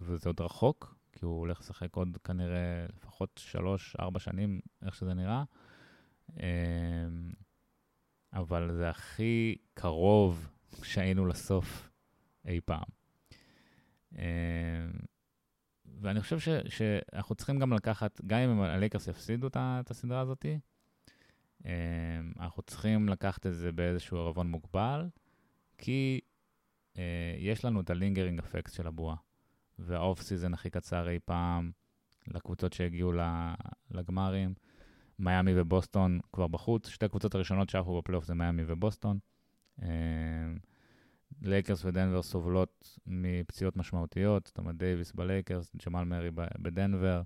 וזה 0.00 0.28
עוד 0.28 0.40
רחוק, 0.40 0.96
כי 1.12 1.24
הוא 1.24 1.38
הולך 1.38 1.60
לשחק 1.60 1.96
עוד 1.96 2.18
כנראה 2.24 2.86
לפחות 2.96 3.40
3-4 3.98 4.18
שנים, 4.18 4.60
איך 4.82 4.94
שזה 4.94 5.14
נראה. 5.14 5.44
אה, 6.40 7.06
אבל 8.32 8.72
זה 8.72 8.90
הכי 8.90 9.56
קרוב 9.74 10.48
שהיינו 10.82 11.26
לסוף 11.26 11.90
אי 12.44 12.60
פעם. 12.64 12.86
אה, 15.96 16.00
ואני 16.02 16.20
חושב 16.20 16.38
ש, 16.38 16.48
שאנחנו 16.68 17.34
צריכים 17.34 17.58
גם 17.58 17.72
לקחת, 17.72 18.20
גם 18.26 18.38
אם 18.38 18.60
הלייקרס 18.60 19.08
יפסידו 19.08 19.46
את 19.56 19.90
הסדרה 19.90 20.20
הזאת, 20.20 20.46
אמ, 21.64 21.70
אנחנו 22.40 22.62
צריכים 22.62 23.08
לקחת 23.08 23.46
את 23.46 23.54
זה 23.54 23.72
באיזשהו 23.72 24.18
ערבון 24.18 24.50
מוגבל, 24.50 25.08
כי 25.78 26.20
אה, 26.98 27.34
יש 27.38 27.64
לנו 27.64 27.80
את 27.80 27.90
ה 27.90 27.95
lingering 27.95 28.38
effect 28.38 28.72
של 28.72 28.86
הבועה, 28.86 29.16
וה 29.78 29.96
off 29.96 30.22
season 30.22 30.54
הכי 30.54 30.70
קצר 30.70 31.08
אי 31.08 31.18
פעם 31.24 31.70
לקבוצות 32.28 32.72
שהגיעו 32.72 33.12
לגמרים. 33.90 34.54
מיאמי 35.18 35.60
ובוסטון 35.60 36.20
כבר 36.32 36.46
בחוץ, 36.46 36.88
שתי 36.88 37.06
הקבוצות 37.06 37.34
הראשונות 37.34 37.70
שעפו 37.70 37.98
בפלייאוף 37.98 38.24
זה 38.24 38.34
מיאמי 38.34 38.62
ובוסטון. 38.66 39.18
לייקרס 41.42 41.84
ודנבר 41.84 42.22
סובלות 42.22 42.98
מפציעות 43.06 43.76
משמעותיות, 43.76 44.46
זאת 44.46 44.58
אומרת 44.58 44.76
דייוויס 44.76 45.12
בלייקרס, 45.12 45.76
ג'מאל 45.86 46.04
מרי 46.04 46.30
בדנבר. 46.58 47.22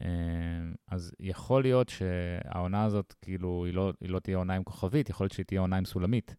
אמ, 0.00 0.74
אז 0.88 1.12
יכול 1.20 1.62
להיות 1.62 1.88
שהעונה 1.88 2.84
הזאת, 2.84 3.14
כאילו, 3.22 3.64
היא 3.64 3.74
לא, 3.74 3.92
היא 4.00 4.10
לא 4.10 4.18
תהיה 4.18 4.36
עונה 4.36 4.54
עם 4.54 4.64
כוכבית, 4.64 5.10
יכול 5.10 5.24
להיות 5.24 5.32
שהיא 5.32 5.46
תהיה 5.46 5.60
עונה 5.60 5.76
עם 5.76 5.84
סולמית. 5.84 6.36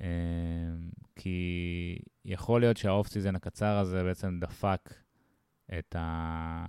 אמ, 0.00 0.06
כי 1.16 1.98
יכול 2.24 2.60
להיות 2.60 2.76
שה 2.76 2.92
off 2.92 3.08
season 3.08 3.36
הקצר 3.36 3.78
הזה 3.78 4.02
בעצם 4.02 4.38
דפק 4.40 4.94
את, 5.78 5.96
ה... 5.98 6.66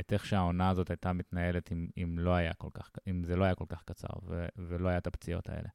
את 0.00 0.12
איך 0.12 0.26
שהעונה 0.26 0.68
הזאת 0.68 0.90
הייתה 0.90 1.12
מתנהלת 1.12 1.72
אם, 1.72 1.88
אם, 2.02 2.18
לא 2.18 2.34
היה 2.34 2.54
כל 2.54 2.68
כך, 2.74 2.90
אם 3.10 3.24
זה 3.24 3.36
לא 3.36 3.44
היה 3.44 3.54
כל 3.54 3.66
כך 3.68 3.82
קצר 3.84 4.08
ו... 4.26 4.46
ולא 4.56 4.88
היה 4.88 4.98
את 4.98 5.06
הפציעות 5.06 5.48
האלה. 5.48 5.68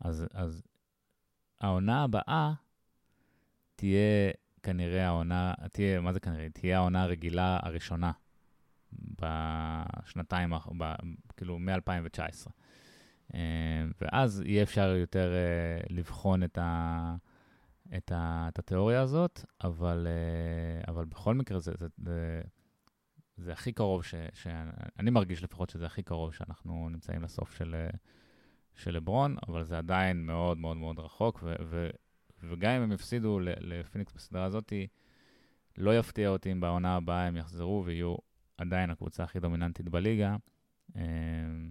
אז, 0.00 0.26
אז 0.32 0.62
העונה 1.60 2.02
הבאה 2.02 2.52
תהיה 3.76 4.30
כנראה 4.62 5.06
העונה, 5.06 5.54
תהיה, 5.72 6.00
מה 6.00 6.12
זה 6.12 6.20
כנראה? 6.20 6.48
תהיה 6.50 6.78
העונה 6.78 7.02
הרגילה 7.02 7.58
הראשונה 7.62 8.12
בשנתיים, 8.92 10.52
ב, 10.78 10.94
כאילו 11.36 11.58
מ-2019. 11.58 12.50
אה, 13.34 13.84
ואז 14.00 14.42
יהיה 14.46 14.62
אפשר 14.62 14.88
יותר 14.88 15.32
אה, 15.32 15.80
לבחון 15.90 16.42
את, 16.42 16.58
ה, 16.58 17.14
את, 17.96 18.12
ה, 18.12 18.48
את 18.48 18.58
התיאוריה 18.58 19.00
הזאת, 19.00 19.44
אבל, 19.64 20.06
אה, 20.10 20.92
אבל 20.92 21.04
בכל 21.04 21.34
מקרה 21.34 21.58
זה, 21.58 21.72
זה, 21.78 21.86
זה, 21.98 22.42
זה 23.36 23.52
הכי 23.52 23.72
קרוב, 23.72 24.04
ש, 24.04 24.14
שאני 24.32 25.10
מרגיש 25.10 25.42
לפחות 25.42 25.70
שזה 25.70 25.86
הכי 25.86 26.02
קרוב 26.02 26.34
שאנחנו 26.34 26.88
נמצאים 26.88 27.22
לסוף 27.22 27.54
של, 27.54 27.74
של 28.74 28.90
לברון, 28.94 29.36
אבל 29.48 29.64
זה 29.64 29.78
עדיין 29.78 30.26
מאוד 30.26 30.58
מאוד 30.58 30.76
מאוד 30.76 30.98
רחוק, 30.98 31.40
ו- 31.42 31.54
ו- 31.64 31.90
וגם 32.42 32.70
אם 32.70 32.82
הם 32.82 32.92
יפסידו 32.92 33.40
לפיניקס 33.40 34.12
בסדרה 34.12 34.44
הזאת, 34.44 34.72
לא 35.78 35.98
יפתיע 35.98 36.28
אותי 36.28 36.52
אם 36.52 36.60
בעונה 36.60 36.96
הבאה 36.96 37.26
הם 37.26 37.36
יחזרו 37.36 37.82
ויהיו 37.86 38.16
עדיין 38.56 38.90
הקבוצה 38.90 39.24
הכי 39.24 39.40
דומיננטית 39.40 39.88
בליגה, 39.88 40.36
אמ, 40.96 41.70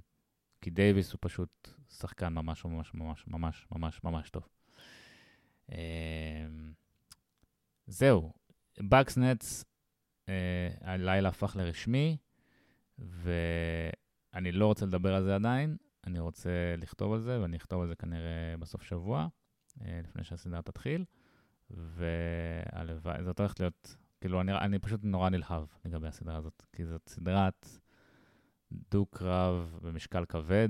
כי 0.62 0.70
דייוויס 0.70 1.12
הוא 1.12 1.20
פשוט 1.22 1.70
שחקן 1.90 2.34
ממש 2.34 2.66
ממש 2.66 2.94
ממש 2.94 3.28
ממש 3.28 3.68
ממש 3.72 4.04
ממש 4.04 4.30
טוב. 4.30 4.48
אמ, 5.72 5.76
זהו, 7.88 8.34
בקס 8.80 9.18
נטס, 9.18 9.66
אה, 10.30 10.70
הלילה 10.82 11.30
הפך 11.30 11.56
לרשמי, 11.56 12.18
ואני 13.00 14.52
לא 14.52 14.66
רוצה 14.66 14.86
לדבר 14.86 15.16
על 15.16 15.24
זה 15.24 15.36
עדיין, 15.36 15.78
אני 16.08 16.20
רוצה 16.20 16.50
לכתוב 16.78 17.14
על 17.14 17.20
זה, 17.20 17.42
ואני 17.42 17.58
אכתוב 17.58 17.82
על 17.82 17.88
זה 17.88 17.96
כנראה 17.96 18.56
בסוף 18.60 18.84
שבוע, 18.84 19.28
אה, 19.82 20.00
לפני 20.04 20.24
שהסדרה 20.24 20.62
תתחיל, 20.62 21.06
והלוואי, 21.70 23.24
זאת 23.24 23.40
הולכת 23.40 23.60
להיות, 23.60 23.96
כאילו, 24.22 24.42
אני, 24.42 24.58
אני 24.58 24.80
פשוט 24.80 25.00
נורא 25.04 25.30
נלהב 25.30 25.64
לגבי 25.86 26.08
הסדרה 26.08 26.38
הזאת, 26.38 26.64
כי 26.74 26.86
זאת 26.86 27.10
סדרת 27.10 27.68
דו-קרב 28.72 29.80
במשקל 29.82 30.26
כבד, 30.26 30.70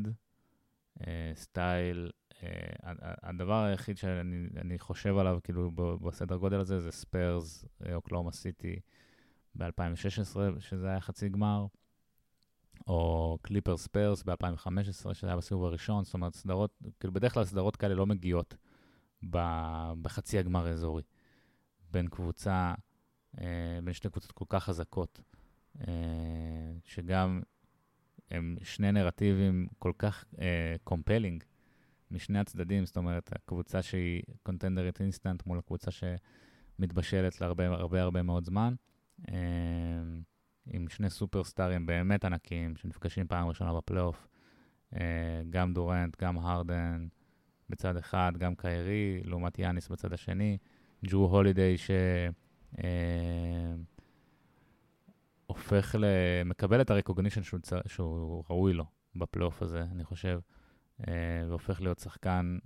אה, 1.07 1.31
סטייל, 1.35 2.11
אה, 2.43 2.49
הדבר 3.23 3.63
היחיד 3.63 3.97
שאני 3.97 4.79
חושב 4.79 5.17
עליו, 5.17 5.39
כאילו, 5.43 5.71
בסדר 6.01 6.35
גודל 6.35 6.59
הזה, 6.59 6.79
זה 6.79 6.91
ספרס, 6.91 7.65
אוקלהומה 7.93 8.31
סיטי 8.31 8.79
ב-2016, 9.55 10.59
שזה 10.59 10.87
היה 10.87 11.01
חצי 11.01 11.29
גמר. 11.29 11.65
או 12.89 13.37
קליפרס 13.41 13.77
ספרס 13.77 14.23
ב-2015, 14.23 15.13
שזה 15.13 15.27
היה 15.27 15.37
בסיבוב 15.37 15.65
הראשון, 15.65 16.03
זאת 16.03 16.13
אומרת, 16.13 16.35
סדרות, 16.35 16.77
כאילו 16.99 17.13
בדרך 17.13 17.33
כלל 17.33 17.45
סדרות 17.45 17.75
כאלה 17.75 17.95
לא 17.95 18.05
מגיעות 18.05 18.55
בחצי 20.01 20.39
הגמר 20.39 20.65
האזורי, 20.67 21.03
בין 21.91 22.07
קבוצה, 22.07 22.73
אה, 23.41 23.79
בין 23.83 23.93
שתי 23.93 24.09
קבוצות 24.09 24.31
כל 24.31 24.45
כך 24.49 24.63
חזקות. 24.63 25.21
שגם 26.83 27.41
הם 28.31 28.55
שני 28.63 28.91
נרטיבים 28.91 29.67
כל 29.79 29.91
כך 29.97 30.25
compelling 30.83 31.43
משני 32.11 32.39
הצדדים, 32.39 32.85
זאת 32.85 32.97
אומרת, 32.97 33.29
הקבוצה 33.35 33.81
שהיא 33.81 34.23
קונטנדרית 34.43 35.01
אינסטנט 35.01 35.45
מול 35.45 35.59
הקבוצה 35.59 35.91
שמתבשלת 35.91 37.41
להרבה 37.41 37.67
הרבה 37.67 38.01
הרבה 38.01 38.21
מאוד 38.21 38.45
זמן. 38.45 38.73
עם 40.73 40.89
שני 40.89 41.09
סופרסטארים 41.09 41.85
באמת 41.85 42.25
ענקיים, 42.25 42.75
שנפגשים 42.75 43.27
פעם 43.27 43.47
ראשונה 43.47 43.73
בפלייאוף, 43.73 44.27
אה, 44.95 45.41
גם 45.49 45.73
דורנט, 45.73 46.21
גם 46.21 46.37
הרדן 46.37 47.07
בצד 47.69 47.97
אחד, 47.97 48.31
גם 48.37 48.55
קיירי, 48.55 49.21
לעומת 49.23 49.59
יאניס 49.59 49.87
בצד 49.87 50.13
השני, 50.13 50.57
ג'רו 51.05 51.25
הולידיי 51.25 51.77
ש... 51.77 51.91
אה, 52.83 53.75
הופך 55.45 55.95
ל... 55.99 56.05
מקבל 56.45 56.81
את 56.81 56.89
הרקוגנישן 56.89 57.43
שהוא, 57.43 57.59
צ... 57.59 57.73
שהוא 57.87 58.43
ראוי 58.49 58.73
לו 58.73 58.85
בפלייאוף 59.15 59.61
הזה, 59.61 59.81
אני 59.81 60.03
חושב, 60.03 60.39
אה, 61.07 61.13
והופך 61.47 61.81
להיות 61.81 61.99
שחקן, 61.99 62.57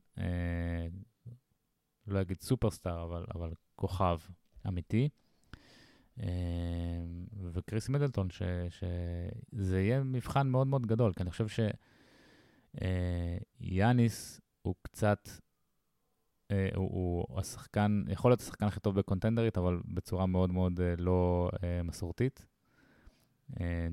לא 2.07 2.21
אגיד 2.21 2.41
סופרסטאר, 2.41 3.03
אבל, 3.03 3.25
אבל 3.35 3.53
כוכב 3.75 4.17
אמיתי. 4.67 5.09
אמ, 6.19 6.25
וקריס 7.53 7.89
מידלטון, 7.89 8.27
שזה 8.69 9.81
יהיה 9.81 10.03
מבחן 10.03 10.47
מאוד 10.47 10.67
מאוד 10.67 10.85
גדול, 10.85 11.13
כי 11.13 11.23
אני 11.23 11.31
חושב 11.31 11.47
שיאניס 13.61 14.33
אה, 14.33 14.39
הוא 14.61 14.75
קצת, 14.81 15.29
אה, 16.51 16.69
הוא, 16.75 17.25
הוא 17.29 17.39
השחקן, 17.39 18.03
יכול 18.07 18.31
להיות 18.31 18.41
השחקן 18.41 18.65
הכי 18.65 18.79
טוב 18.79 18.99
בקונטנדרית, 18.99 19.57
אבל 19.57 19.81
בצורה 19.85 20.25
מאוד 20.25 20.51
מאוד 20.51 20.81
אה, 20.81 20.93
לא 20.97 21.49
מסורתית. 21.83 22.45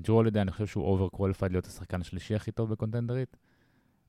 ג'רו 0.01 0.15
הולידי, 0.15 0.41
אני 0.41 0.51
חושב 0.51 0.65
שהוא 0.65 0.85
overqualified 0.85 1.51
להיות 1.51 1.65
השחקן 1.65 2.01
השלישי 2.01 2.35
הכי 2.35 2.51
טוב 2.51 2.71
בקונטנדרית, 2.71 3.37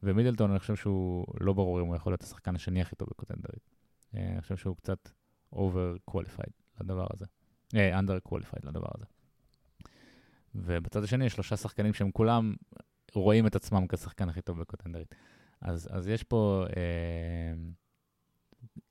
ומידלטון, 0.03 0.51
אני 0.51 0.59
חושב 0.59 0.77
שהוא 0.77 1.27
לא 1.41 1.53
ברור 1.53 1.81
אם 1.81 1.87
הוא 1.87 1.97
יכול 1.97 2.13
להיות 2.13 2.23
השחקן 2.23 2.57
השני 2.57 2.81
הכי 2.81 2.97
טוב 2.97 3.09
בקונטנדרית. 3.11 3.71
אני 4.15 4.43
חושב 4.43 4.57
שהוא 4.57 4.77
קצת 4.77 5.09
overqualified 5.53 6.53
לדבר 6.81 7.07
הזה. 7.15 7.27
underqualified 7.75 8.65
לדבר 8.65 8.89
הזה. 8.95 9.05
ובצד 10.55 11.05
השני 11.05 11.25
יש 11.25 11.33
שלושה 11.33 11.57
שחקנים 11.57 11.95
שהם 11.95 12.11
כולם 12.11 12.55
רואים 13.15 13.47
את 13.47 13.57
עצמם 13.57 13.87
כשחקן 13.87 14.29
הכי 14.29 14.43
טוב 14.43 14.61
בקוטנדרית. 14.61 15.15
אז, 15.61 15.89
אז 15.91 16.09
יש 16.09 16.23
פה 16.23 16.65
אה, 16.77 17.53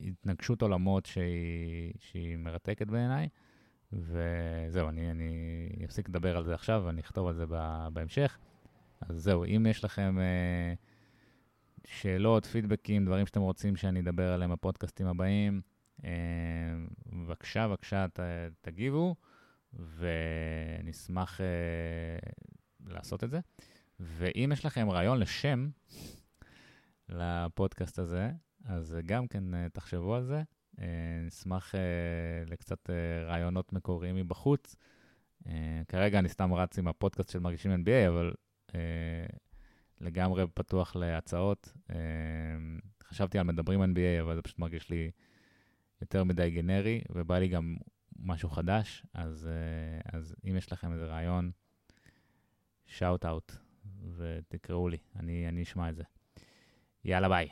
התנגשות 0.00 0.62
עולמות 0.62 1.06
שהיא, 1.06 1.92
שהיא 1.98 2.36
מרתקת 2.36 2.86
בעיניי, 2.86 3.28
וזהו, 3.92 4.88
אני, 4.88 5.10
אני 5.10 5.68
אפסיק 5.84 6.08
לדבר 6.08 6.36
על 6.36 6.44
זה 6.44 6.54
עכשיו 6.54 6.82
ואני 6.86 7.00
אכתוב 7.00 7.26
על 7.26 7.34
זה 7.34 7.44
בהמשך. 7.92 8.38
אז 9.00 9.16
זהו, 9.16 9.44
אם 9.44 9.66
יש 9.70 9.84
לכם 9.84 10.18
אה, 10.20 10.74
שאלות, 11.86 12.46
פידבקים, 12.46 13.04
דברים 13.04 13.26
שאתם 13.26 13.40
רוצים 13.40 13.76
שאני 13.76 14.00
אדבר 14.00 14.32
עליהם 14.32 14.52
בפודקאסטים 14.52 15.06
הבאים, 15.06 15.54
אה, 15.54 15.71
בבקשה, 17.06 17.68
בבקשה, 17.68 18.06
ת, 18.08 18.20
תגיבו, 18.60 19.16
ונשמח 19.98 21.40
uh, 21.40 22.92
לעשות 22.92 23.24
את 23.24 23.30
זה. 23.30 23.40
ואם 24.00 24.50
יש 24.52 24.64
לכם 24.66 24.90
רעיון 24.90 25.18
לשם 25.18 25.70
לפודקאסט 27.08 27.98
הזה, 27.98 28.30
אז 28.64 28.96
גם 29.06 29.26
כן 29.26 29.54
uh, 29.54 29.56
תחשבו 29.72 30.14
על 30.14 30.24
זה. 30.24 30.42
נשמח 31.26 31.74
לקצת 32.46 32.90
רעיונות 33.26 33.72
מקוריים 33.72 34.16
מבחוץ. 34.16 34.76
כרגע 35.88 36.18
אני 36.18 36.28
סתם 36.28 36.54
רץ 36.54 36.78
עם 36.78 36.88
הפודקאסט 36.88 37.30
של 37.30 37.38
מרגישים 37.38 37.84
NBA, 37.84 38.08
אבל 38.08 38.32
לגמרי 40.00 40.44
פתוח 40.54 40.96
להצעות. 40.96 41.72
חשבתי 43.04 43.38
על 43.38 43.44
מדברים 43.44 43.82
NBA, 43.82 44.20
אבל 44.20 44.34
זה 44.34 44.42
פשוט 44.42 44.58
מרגיש 44.58 44.90
לי 44.90 45.10
יותר 46.02 46.24
מדי 46.24 46.50
גנרי, 46.50 47.02
ובא 47.10 47.38
לי 47.38 47.48
גם 47.48 47.76
משהו 48.16 48.48
חדש, 48.48 49.06
אז, 49.14 49.48
אה, 49.50 50.18
אז 50.18 50.34
אם 50.50 50.56
יש 50.56 50.72
לכם 50.72 50.92
איזה 50.92 51.06
רעיון, 51.06 51.50
שאוט 52.86 53.24
אאוט, 53.24 53.52
ותקראו 54.16 54.88
לי, 54.88 54.98
אני, 55.16 55.48
אני 55.48 55.62
אשמע 55.62 55.90
את 55.90 55.96
זה. 55.96 56.02
יאללה 57.04 57.28
ביי. 57.28 57.48